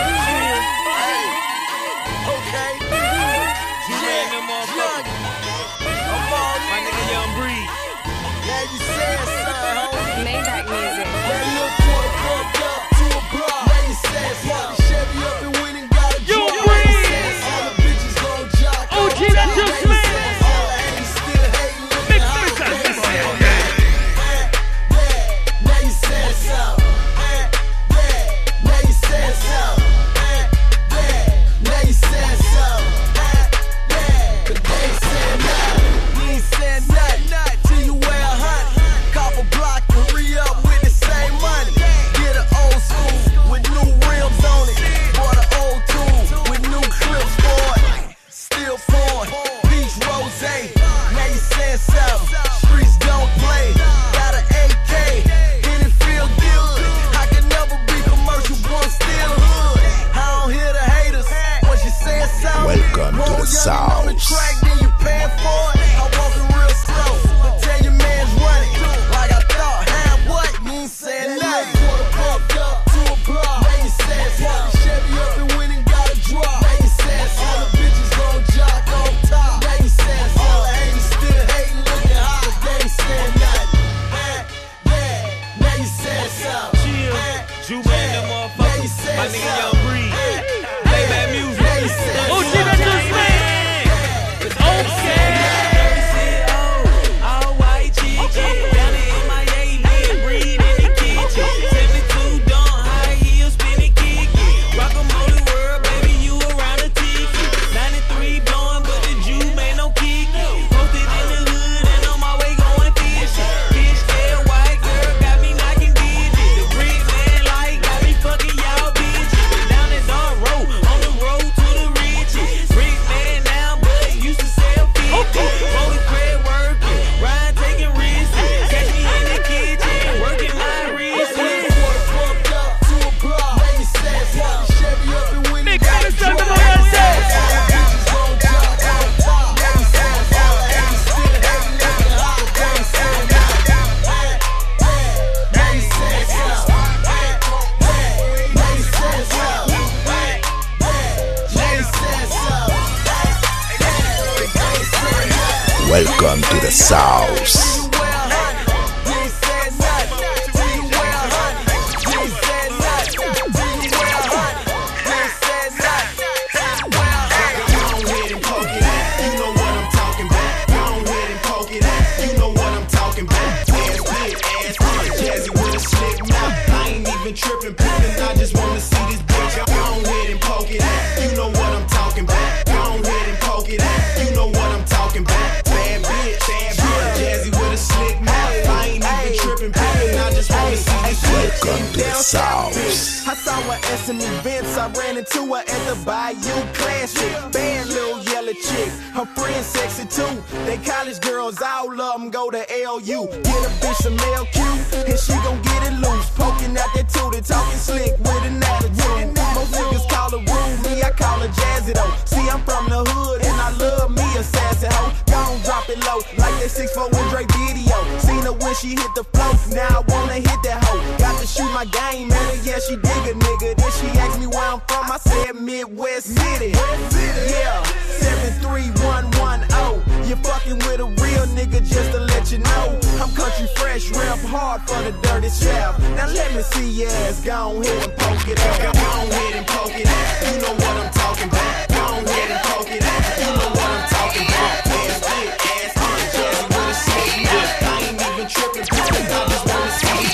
[234.59, 235.99] Hard for the dirty south.
[236.19, 238.83] Now let me see your ass, go ahead and poke it out.
[238.83, 240.09] Go on ahead and poke it.
[240.43, 241.89] You know what I'm talking about.
[241.95, 243.03] Go on ahead and poke it.
[243.39, 244.75] You know what I'm talking about.
[244.99, 247.87] Ass ass on, jazzy with a slick mouth.
[247.87, 250.27] I ain't even tripping, I just wanna see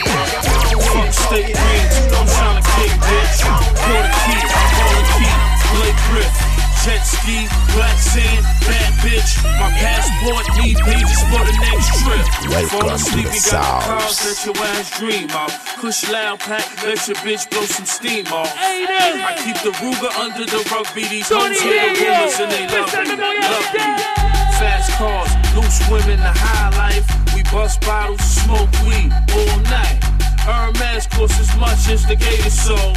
[0.95, 3.45] Fuck state rings, I'm key, key,
[6.85, 7.49] jet ski,
[10.25, 12.51] passport need pages for the next trip.
[12.51, 15.77] Welcome Fall asleep, you got the cars, let your ass dream off.
[15.77, 18.49] Kush loud pack, let your bitch blow some steam off.
[18.57, 18.87] Hey.
[18.89, 22.67] I keep the Ruger under the rug, be these hoes hear the rumors and they
[22.69, 23.85] love me, love me.
[24.59, 27.05] Fast cars, loose women, the high life.
[27.35, 30.01] We bust bottles, smoke weed all night.
[30.41, 32.95] Hermes costs as much as the gator soul.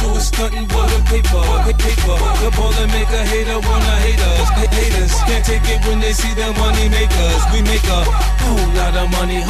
[0.00, 2.16] Do is stuntin' for the paper, pa- paper.
[2.42, 4.48] The baller make a hater wanna hate us.
[4.58, 7.42] Ha- Haters can't take it when they see the money makers.
[7.52, 8.00] We make a
[8.44, 9.40] whole lot of money,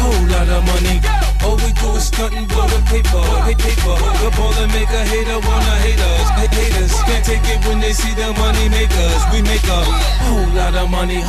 [0.00, 0.96] whole lot of money.
[1.44, 3.96] All we do is stuntin' for the paper, pa- paper.
[4.22, 6.28] The baller make a hater wanna hate us.
[6.38, 9.22] Ha- Haters can't take it when they see the money makers.
[9.32, 9.80] We make a
[10.24, 11.20] whole lot of money,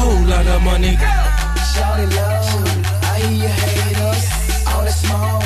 [0.00, 0.94] whole lot of money.
[1.72, 2.64] Shorty low,
[3.14, 4.24] I hear haters.
[4.70, 5.40] All that small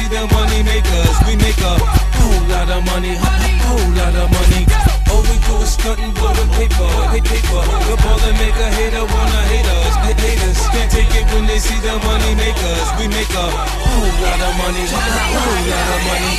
[0.00, 1.16] see the money makers.
[1.26, 1.74] We make a
[2.16, 4.62] whole lot of money, ha- ha- whole lot of money.
[5.12, 7.62] All we do is stuntin' for the paper, pa- paper.
[7.88, 9.94] The baller make a hater wanna hate us.
[9.96, 12.88] Ha- Haters can't take it when they see the money makers.
[12.98, 13.46] We make a
[13.84, 16.32] whole lot of money, ha- ha- whole lot of money.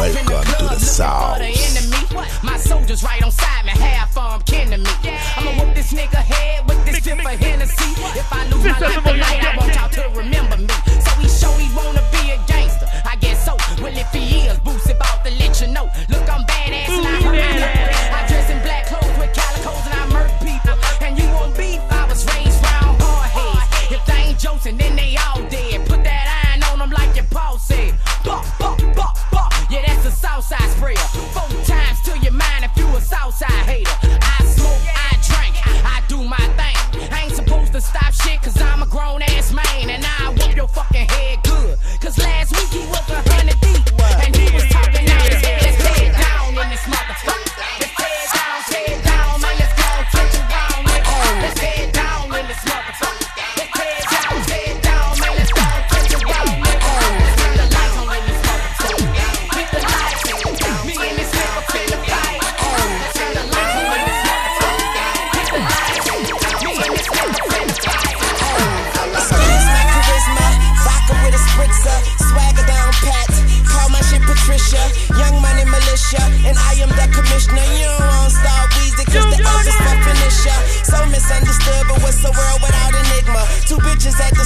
[0.00, 1.38] Welcome to the South.
[2.42, 4.90] My soldiers right on side me, half of 'em kin to me.
[5.36, 7.90] I'ma whoop this nigga head with this tip of Hennessy.
[8.20, 10.74] If I lose my life tonight, I want y'all to remember me.
[13.84, 14.00] Gangster.
[14.00, 14.20] I guess so.
[14.20, 15.84] Well, if he is, Boosie about to let you know.
[16.08, 16.53] Look, I'm badass
[84.14, 84.43] Bitches at the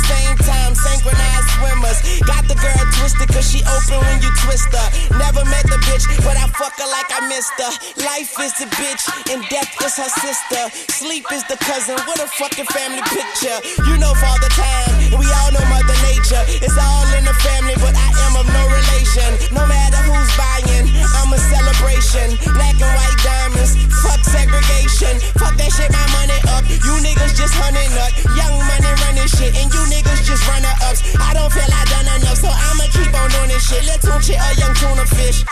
[3.08, 4.88] twisted, cause she open when you twist her.
[5.16, 7.72] Never met the bitch, but I fuck her like I missed her.
[8.04, 10.62] Life is the bitch, and death is her sister.
[10.92, 13.56] Sleep is the cousin, what a fucking family picture.
[13.88, 16.42] You know Father Time, and we all know Mother Nature.
[16.60, 19.56] It's all in the family, but I am of no relation.
[19.56, 20.86] No matter who's buying,
[21.16, 22.36] I'm a celebration.
[22.52, 23.72] Black and white diamonds,
[24.04, 25.16] fuck segregation.
[25.40, 26.64] Fuck that shit, my money up.
[26.68, 28.12] You niggas just hunting up.
[28.36, 31.00] Young money running shit, and you niggas just runner ups.
[31.16, 33.84] I don't feel I done enough, so I'ma keep on doing this shit.
[33.86, 35.44] Let's Tunechi, a young tuna fish.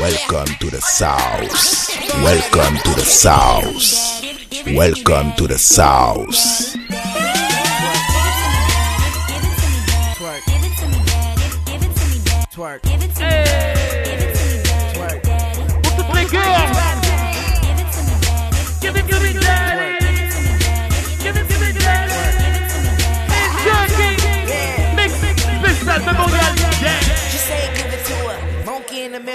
[0.00, 1.88] Welcome to the South.
[2.22, 4.12] Welcome to the South.
[4.74, 6.76] Welcome to the South.
[12.52, 12.82] Twerk.
[12.82, 13.11] Pour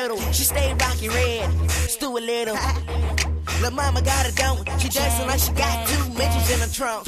[0.08, 0.34] monkey in the middle.
[0.34, 2.58] She stay rocky red, stew a little.
[3.62, 4.58] Lil' mama got it down.
[4.80, 7.06] She dancing like she got two midgets in her trunk.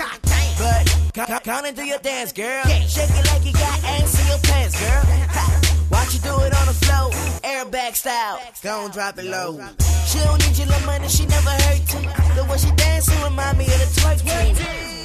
[0.58, 2.64] But count, count into your dance, girl.
[2.66, 5.04] Shake it like you got ants in your pants, girl.
[5.30, 5.62] Ha.
[5.92, 7.12] Watch you do it on the floor,
[7.44, 8.40] airbag style.
[8.62, 9.60] Don't drop it low.
[10.06, 12.02] She don't need your little money, she never hurt you.
[12.36, 14.99] The way she dancing remind me of the twerk team.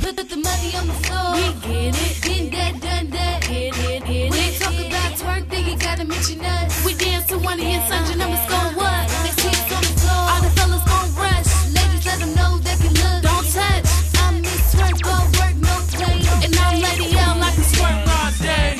[0.00, 1.34] Put the money on the floor.
[1.34, 2.22] We get it.
[2.22, 3.44] Been that, done that.
[3.44, 6.84] Hit it, hit When you talk about twerk, then you gotta mention us.
[6.84, 9.04] We dance to one of your sons, your numbers gon' what?
[9.26, 10.22] Next hits on the floor.
[10.30, 11.50] All the fellas gon' rush.
[11.74, 13.22] Ladies, let them know they can look.
[13.26, 13.90] Don't touch.
[14.22, 16.18] I'm Miss Twerk, gon' work, no play.
[16.46, 18.78] And I'm Lady L like a twerk all day.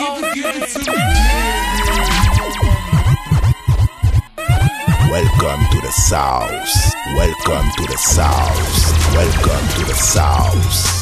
[5.10, 6.94] Welcome to the South.
[7.18, 9.14] Welcome to the South.
[9.14, 10.97] Welcome to the South.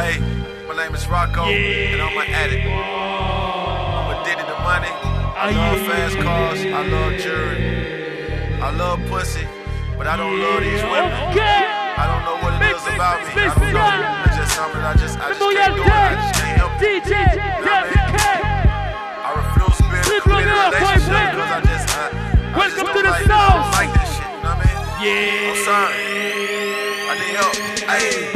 [0.00, 0.16] Hey,
[0.64, 2.64] my name is Rocco, and I'm an addict.
[2.64, 4.88] I'm addicted to money.
[4.88, 6.64] I love fast cars.
[6.64, 8.64] I love jewelry.
[8.64, 9.44] I love pussy,
[9.98, 11.12] but I don't love these women.
[11.12, 13.44] I don't know what it is about me.
[13.44, 14.24] I don't know.
[14.24, 15.92] It's just something I just, I just can't do it.
[15.92, 17.04] I just can't help it.
[17.04, 18.08] DJ You know I mean?
[19.20, 22.96] I refuse to be in a committed relationship because I just, I, I Welcome just
[22.96, 24.24] to don't the like, I don't like this shit.
[24.24, 24.80] You know what I mean?
[25.04, 25.52] Yeah.
[25.52, 25.92] I'm sorry.
[27.04, 27.52] I need help.
[27.84, 28.29] Hey.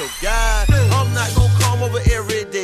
[0.00, 0.64] So guy.
[0.96, 2.59] I'm not gon' come over every day.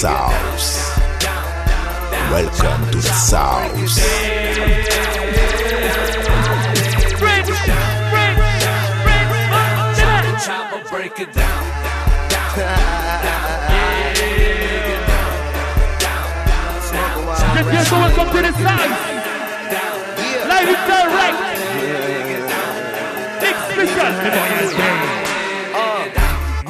[0.00, 0.96] South.
[2.32, 3.68] Welcome to the South.
[10.40, 11.64] Chopper, break it down,
[12.30, 15.44] down, down, down, down, break it down,
[16.00, 17.52] down, down, down.
[17.56, 18.92] Yes, yes, so welcome to the side.
[20.48, 21.36] Live and direct.
[23.42, 23.56] Big
[23.92, 24.89] special.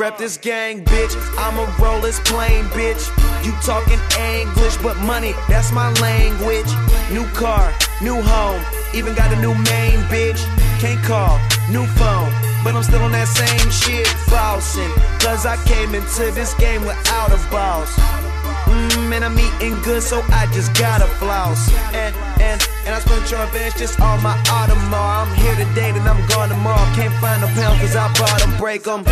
[0.01, 1.13] Rep this gang, bitch.
[1.37, 3.05] I'ma roll this plane, bitch.
[3.45, 6.73] You talking English, but money, that's my language.
[7.13, 7.71] New car,
[8.01, 8.65] new home,
[8.95, 10.41] even got a new main, bitch.
[10.81, 11.37] Can't call,
[11.69, 12.33] new phone,
[12.65, 14.89] but I'm still on that same shit, bossing.
[15.21, 17.93] Cause I came into this game without a boss.
[18.73, 21.69] Mmm, and I'm eating good, so I just gotta floss.
[21.93, 22.57] And, and,
[22.87, 25.29] and I spent your advance just on my Audemars.
[25.29, 26.89] I'm here today, then I'm gone tomorrow.
[26.97, 29.05] Can't find no pound, cause I bought them, break them.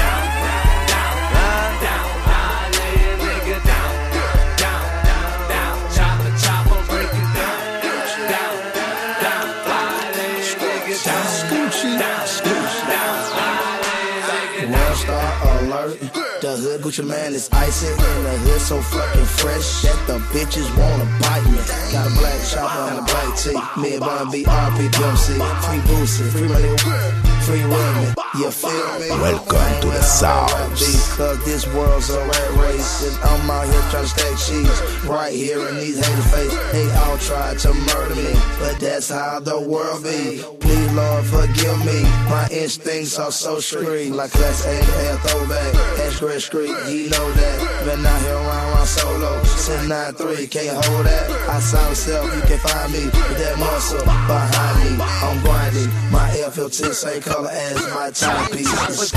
[16.41, 20.71] The hood Gucci Mane is icy in the hood so fucking fresh that the bitches
[20.79, 21.59] wanna bite me.
[21.93, 23.81] Got a black chopper and a black tee.
[23.81, 25.35] Me and Bun B RP Dempsey.
[25.35, 28.15] Free Boosie, free money, free women.
[28.37, 29.09] You feel me?
[29.09, 30.53] Welcome to the South.
[30.77, 33.09] Because this world's a rat race.
[33.09, 34.79] And I'm out here trying to stack cheese.
[35.09, 36.73] Right here in these haters' face.
[36.73, 38.33] They all try to murder me.
[38.61, 40.45] But that's how the world be.
[40.61, 42.03] Please, Lord, forgive me.
[42.29, 44.11] My instincts are so street.
[44.11, 45.75] Like class A to throwback.
[46.05, 47.57] Ash Gray Street, he know that.
[47.87, 49.43] Been out here around, around solo.
[49.45, 51.31] Since 9-3, can't hold that.
[51.49, 54.91] I sound self, you can find me with that muscle behind me.
[55.01, 55.89] I'm grinding.
[56.13, 58.73] My F-15 same color as my timepiece.
[58.89, 59.13] It's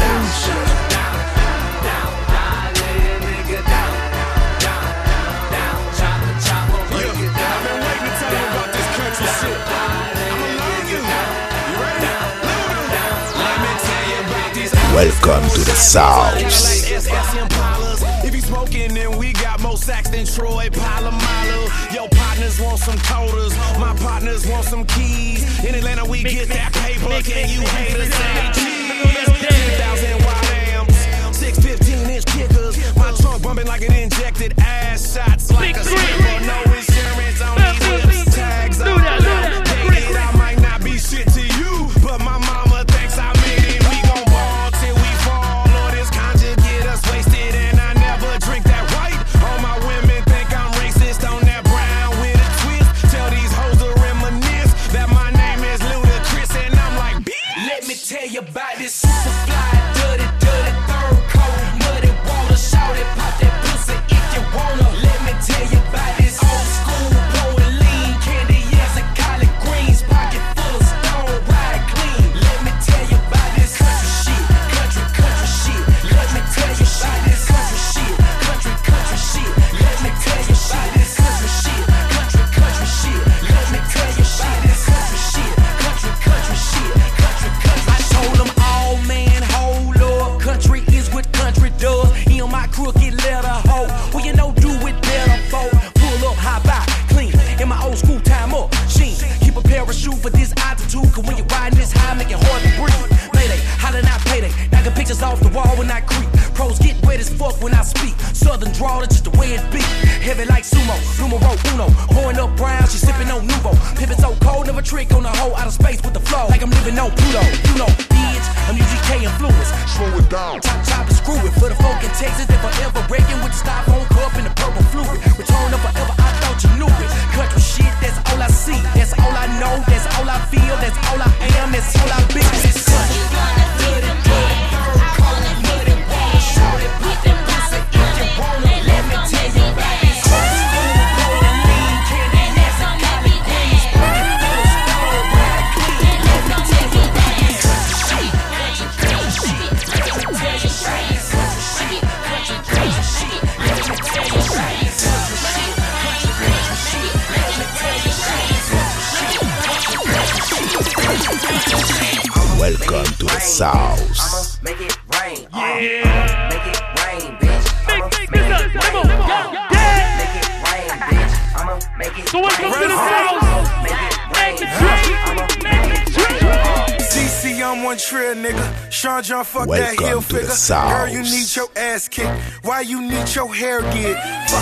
[14.94, 16.36] Welcome to the South.
[18.52, 21.94] Smoking, then we got more sacks than Troy Polamalu.
[21.94, 25.64] Your partners want some coders, my partners want some keys.
[25.64, 27.24] In Atlanta, we get that paper.
[27.24, 28.92] Can you haters say cheese?
[29.40, 30.46] 10,000 wide
[30.76, 32.76] amps, six 15 inch kickers.
[32.98, 36.46] My trunk bumping like it injected ass shots like a stripper.
[36.46, 37.31] No insurance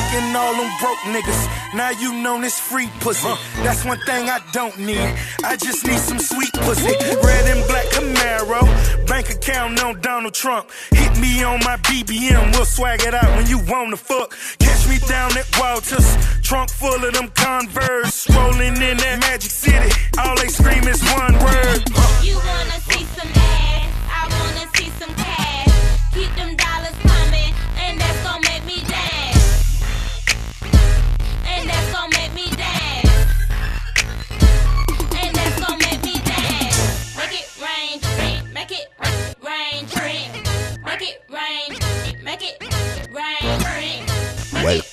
[0.09, 1.73] fucking all them broke niggas.
[1.75, 3.33] Now you known as free pussy.
[3.63, 5.13] That's one thing I don't need.
[5.43, 6.93] I just need some sweet pussy.
[7.23, 9.07] Red and black Camaro.
[9.07, 10.69] Bank account on Donald Trump.
[10.91, 12.53] Hit me on my BBM.
[12.53, 14.35] We'll swag it out when you wanna fuck.
[14.59, 16.07] Catch me down at Walters.
[16.41, 18.29] Trunk full of them Converse.
[18.29, 19.91] Rolling in that Magic City.
[20.19, 21.83] All they scream is one word.
[22.23, 22.68] You want.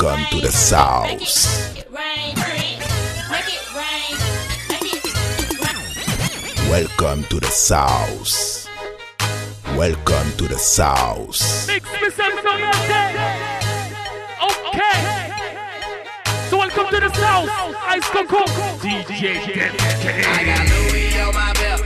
[0.06, 1.84] Welcome to the South.
[6.70, 8.68] Welcome to the South.
[9.76, 11.68] Welcome to the South.
[14.68, 14.96] Okay.
[16.50, 17.50] So welcome to the South.
[17.88, 18.44] Ice Coco.
[18.78, 19.72] DJ.
[20.24, 21.85] I got Louis on my belt.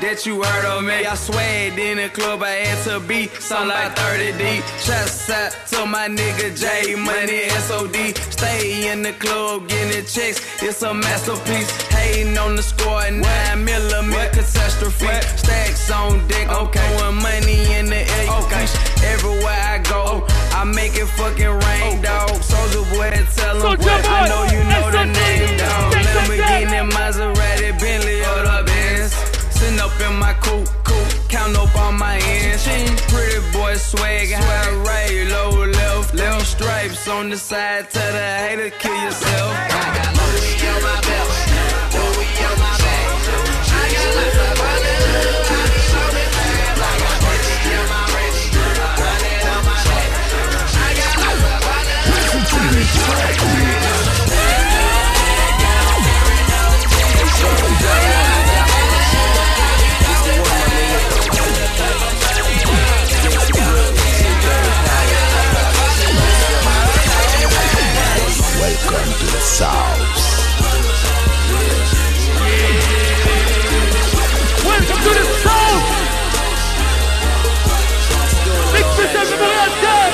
[0.00, 1.06] that you heard of me.
[1.06, 4.64] I swagged in the club, I had to be something like 30 deep.
[4.82, 8.16] Chest out to my nigga J Money SOD.
[8.32, 11.70] Stay in the club, getting the checks, it's a masterpiece.
[11.92, 15.06] Hating on the score, 9 millimeter catastrophe.
[15.06, 15.22] What?
[15.38, 16.80] Stacks on deck, okay.
[16.98, 18.66] Throwing money in the air, okay.
[19.12, 22.30] Everywhere I go, I make it fucking rain, dog.
[22.42, 25.92] Soulja Boy, tell what I know you know the name, dog.
[25.92, 27.53] Lamborghini Maserati.
[37.24, 39.73] on the side, tell the hater kill yourself.
[69.54, 70.26] sauce.
[74.66, 75.86] Welcome to the south.
[78.74, 80.10] Big fish everybody out there.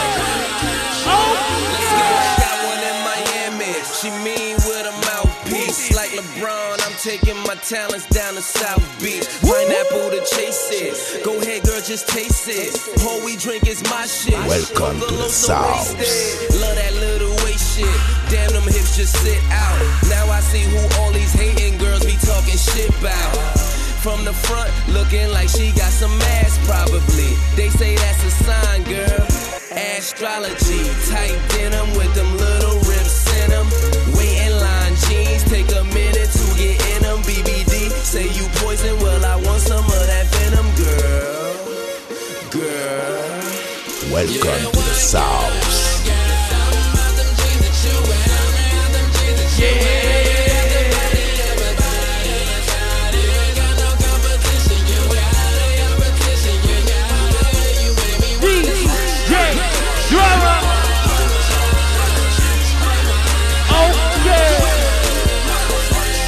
[2.42, 3.72] Got one in Miami.
[3.96, 6.76] She mean with a mouthpiece like LeBron.
[6.86, 8.89] I'm taking my talents down the south
[10.20, 11.24] and chase it.
[11.24, 12.76] Go ahead, girl, just taste it.
[13.00, 14.36] Whole we drink is my shit.
[14.46, 15.96] Welcome to the South.
[16.60, 18.00] Love that little waist shit.
[18.28, 19.78] Damn, them hips just sit out.
[20.08, 23.32] Now I see who all these hating girls be talking shit about.
[24.04, 27.36] From the front, looking like she got some ass, probably.
[27.56, 29.24] They say that's a sign, girl.
[29.72, 33.66] Astrology, tight denim with them little rips in them.
[34.16, 35.99] Wait in line jeans, take a minute
[38.80, 38.98] poison.
[39.00, 41.54] Well, I want some of that venom, girl.
[42.50, 44.12] Girl.
[44.12, 45.90] Welcome yeah, to the South.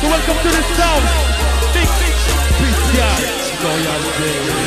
[0.02, 1.21] Welcome to the south.
[4.22, 4.61] Thank.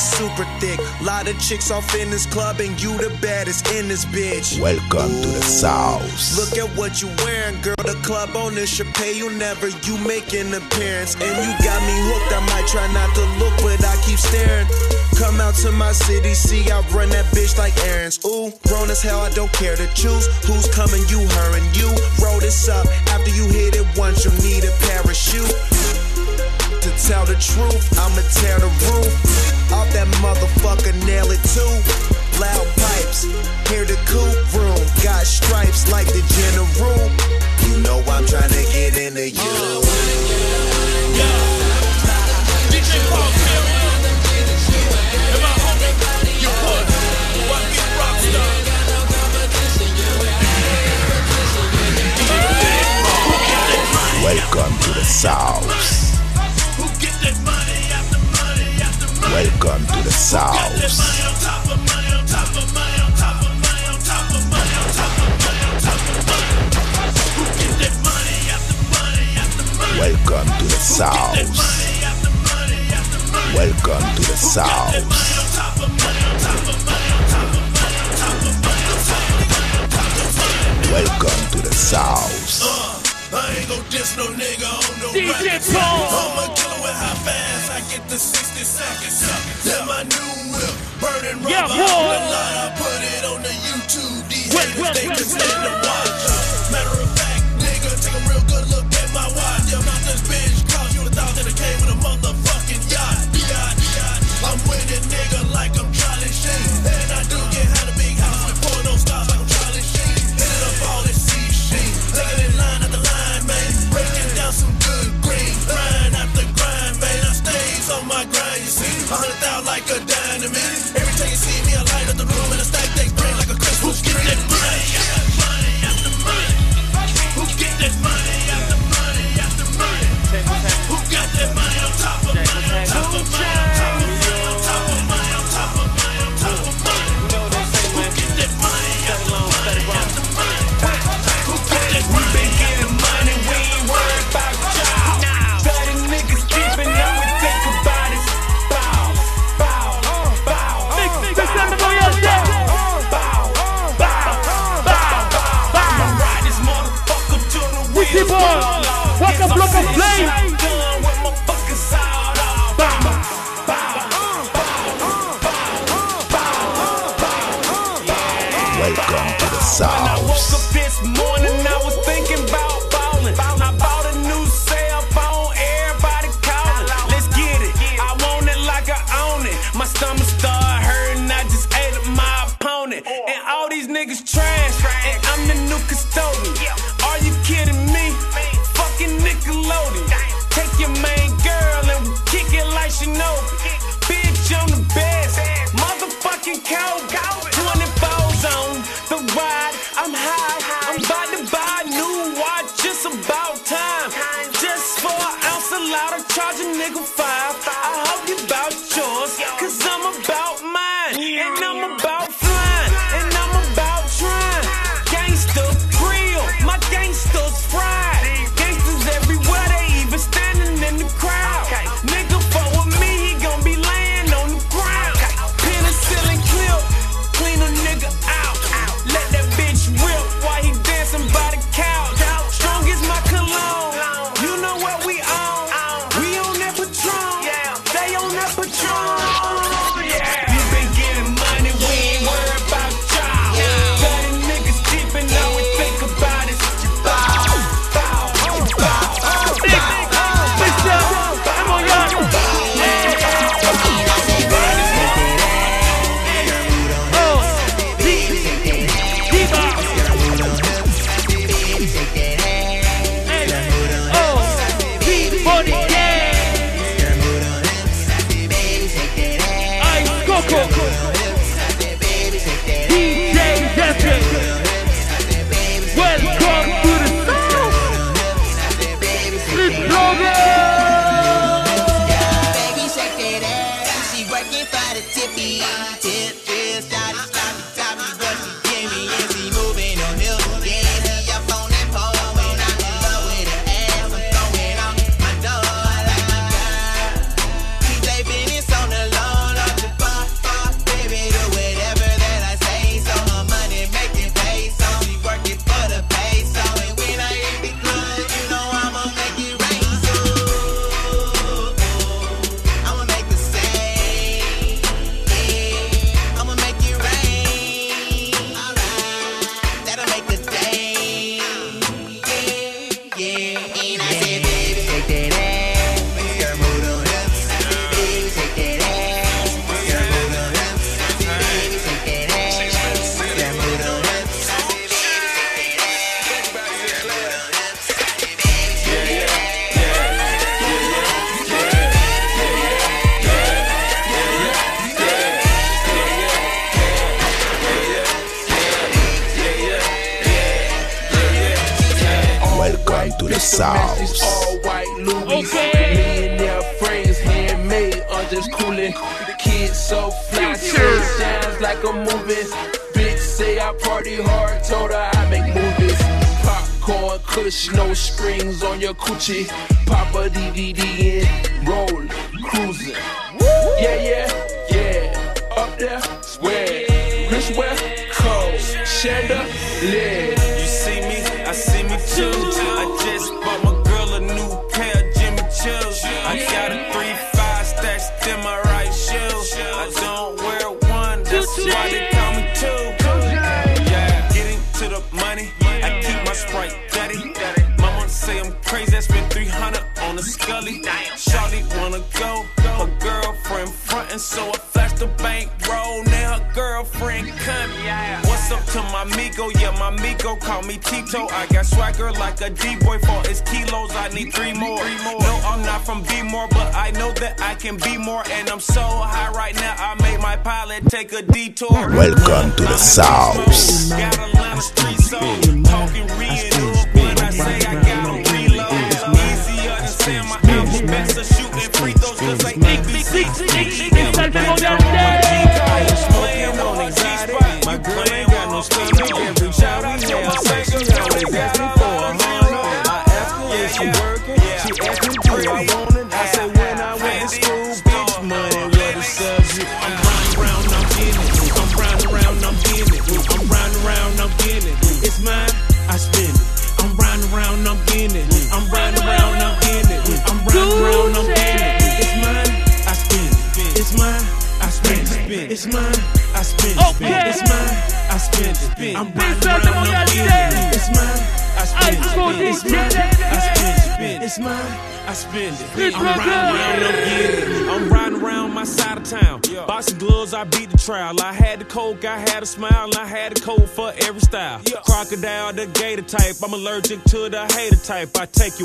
[0.00, 0.78] is super thick.
[1.02, 4.60] Lot of chicks off in this club, and you the baddest in this bitch.
[4.60, 5.22] Welcome Ooh.
[5.22, 6.02] to the South.
[6.36, 7.84] Look at what you wearing, girl.
[7.84, 9.68] The club owner should pay you never.
[9.68, 12.32] You make an appearance, and you got me hooked.
[12.32, 14.66] I might try not to look, but I keep staring.
[15.18, 18.24] Come out to my city, see I run that bitch like errands.
[18.24, 21.04] Ooh, grown as hell, I don't care to choose who's coming.
[21.08, 21.90] You, her, and you.
[22.24, 24.24] Roll this up after you hit it once.
[24.24, 25.52] You need a parachute.
[26.80, 29.59] To tell the truth, I'ma tear the roof.
[29.72, 31.72] Off that motherfucker, nail it too.
[32.40, 33.24] Loud pipes,
[33.70, 34.80] hear the coupe room.
[35.02, 37.10] Got stripes like the general.
[37.68, 39.40] You know I'm trying to get into you.
[39.42, 39.80] Uh,
[41.16, 41.60] yeah.
[54.22, 56.09] Welcome to the South.
[59.32, 60.56] Welcome to the South.
[69.98, 71.36] Welcome to the South.
[73.54, 74.94] Welcome to the South.
[80.90, 82.39] Welcome to the South.
[83.32, 85.62] I ain't gon' diss no nigga on no DJ record.
[85.70, 86.02] Paul.
[86.10, 89.22] I'ma kill with how fast I get the 60 seconds.
[89.62, 91.50] Then my new whip, burning rubber.
[91.50, 91.70] Yeah.
[91.70, 94.26] I put it on the YouTube.
[94.28, 95.99] These haters, they stand.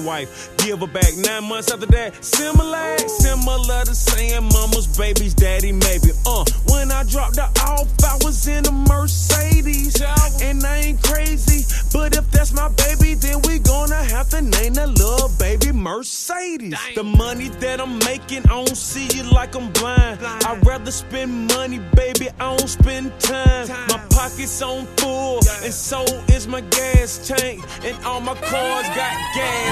[0.06, 0.56] wife.
[0.58, 2.24] Give her back nine months after that.
[2.24, 6.12] Similar, similar to saying mama's baby's daddy, maybe.
[6.26, 10.02] Uh, when I dropped her off, I was in a Mercedes.
[10.42, 14.74] And I ain't crazy, but if that's my baby, then we gonna have to name
[14.74, 16.72] that little baby Mercedes.
[16.72, 16.96] Dang.
[16.96, 20.20] The money that I'm making, I don't see it like I'm blind.
[20.20, 20.44] blind.
[20.46, 23.68] I'd rather spend money, baby, I don't spend time.
[23.68, 23.88] time.
[23.88, 25.66] My pockets on full, yeah.
[25.66, 29.65] and so is my gas tank, and all my cars got gas.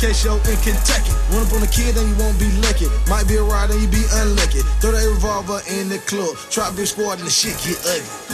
[0.00, 1.12] K show in Kentucky.
[1.30, 2.86] Run up on a kid and you won't be lucky.
[3.06, 4.60] Might be a ride and you be unlucky.
[4.80, 6.36] Throw that revolver in the club.
[6.48, 8.29] Try Brick Squad and the shit get ugly.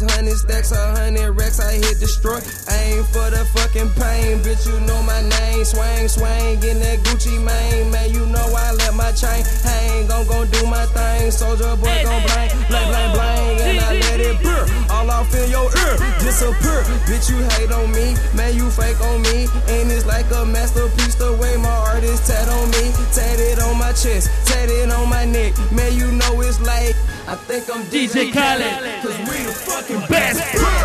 [0.00, 2.38] was hundred stacks, a hundred racks, I hit destroy.
[2.70, 5.64] Aim for the fucking pain, bitch, you know my name.
[5.64, 10.10] Swang, swang, in that Gucci Mane, man, you know I let my chain hang.
[10.10, 14.20] I'm gon' do my thing, Soulja Boy gon' blank, blank, blank, blank, and I let
[14.20, 14.68] it burn.
[14.90, 16.82] All off in your ear, disappear.
[17.08, 19.46] Bitch, you hate on me, man, you fake on me.
[19.68, 22.92] And it's like a masterpiece the way my art is tat on me.
[23.12, 26.94] Tatted on my chest, tatted on my neck, man, you know it's like.
[27.30, 30.77] I think I'm DJ Khaled, cause we the fucking best.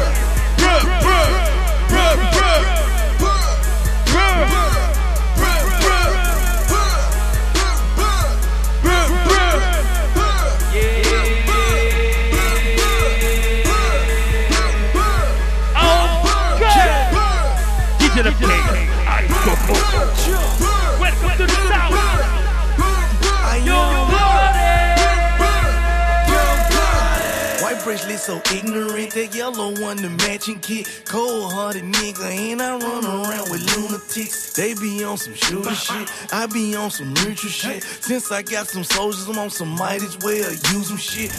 [28.24, 29.12] So ignorant.
[29.14, 30.88] That yellow one, the matching kit.
[31.06, 34.54] Cold hearted nigga, and I run around with lunatics.
[34.54, 36.10] They be on some shooter shit.
[36.32, 37.84] I be on some neutral shit.
[37.84, 41.32] Since I got some soldiers, I'm on some might as well use them shit.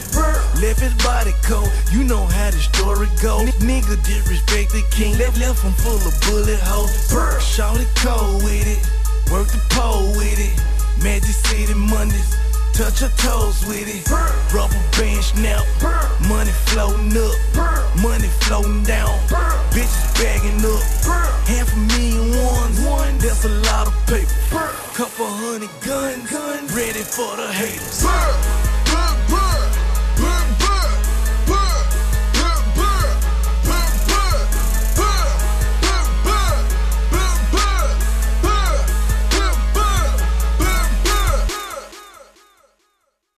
[0.61, 3.41] Left his body cold, you know how the story go.
[3.41, 6.93] N- nigga disrespect the king, left, left him full of bullet holes.
[7.43, 8.81] Shout it cold with it,
[9.33, 10.55] work the pole with it.
[11.03, 12.44] Magic City Mondays.
[12.75, 14.11] Touch her toes with it.
[14.53, 15.63] Rubber band snap.
[16.29, 17.97] Money floating up.
[18.03, 19.17] Money floating down.
[19.71, 20.83] Bitches bagging up.
[21.47, 23.23] Half a million ones.
[23.23, 24.27] That's a lot of paper.
[24.93, 26.33] Couple hundred guns.
[26.75, 28.64] Ready for the haters.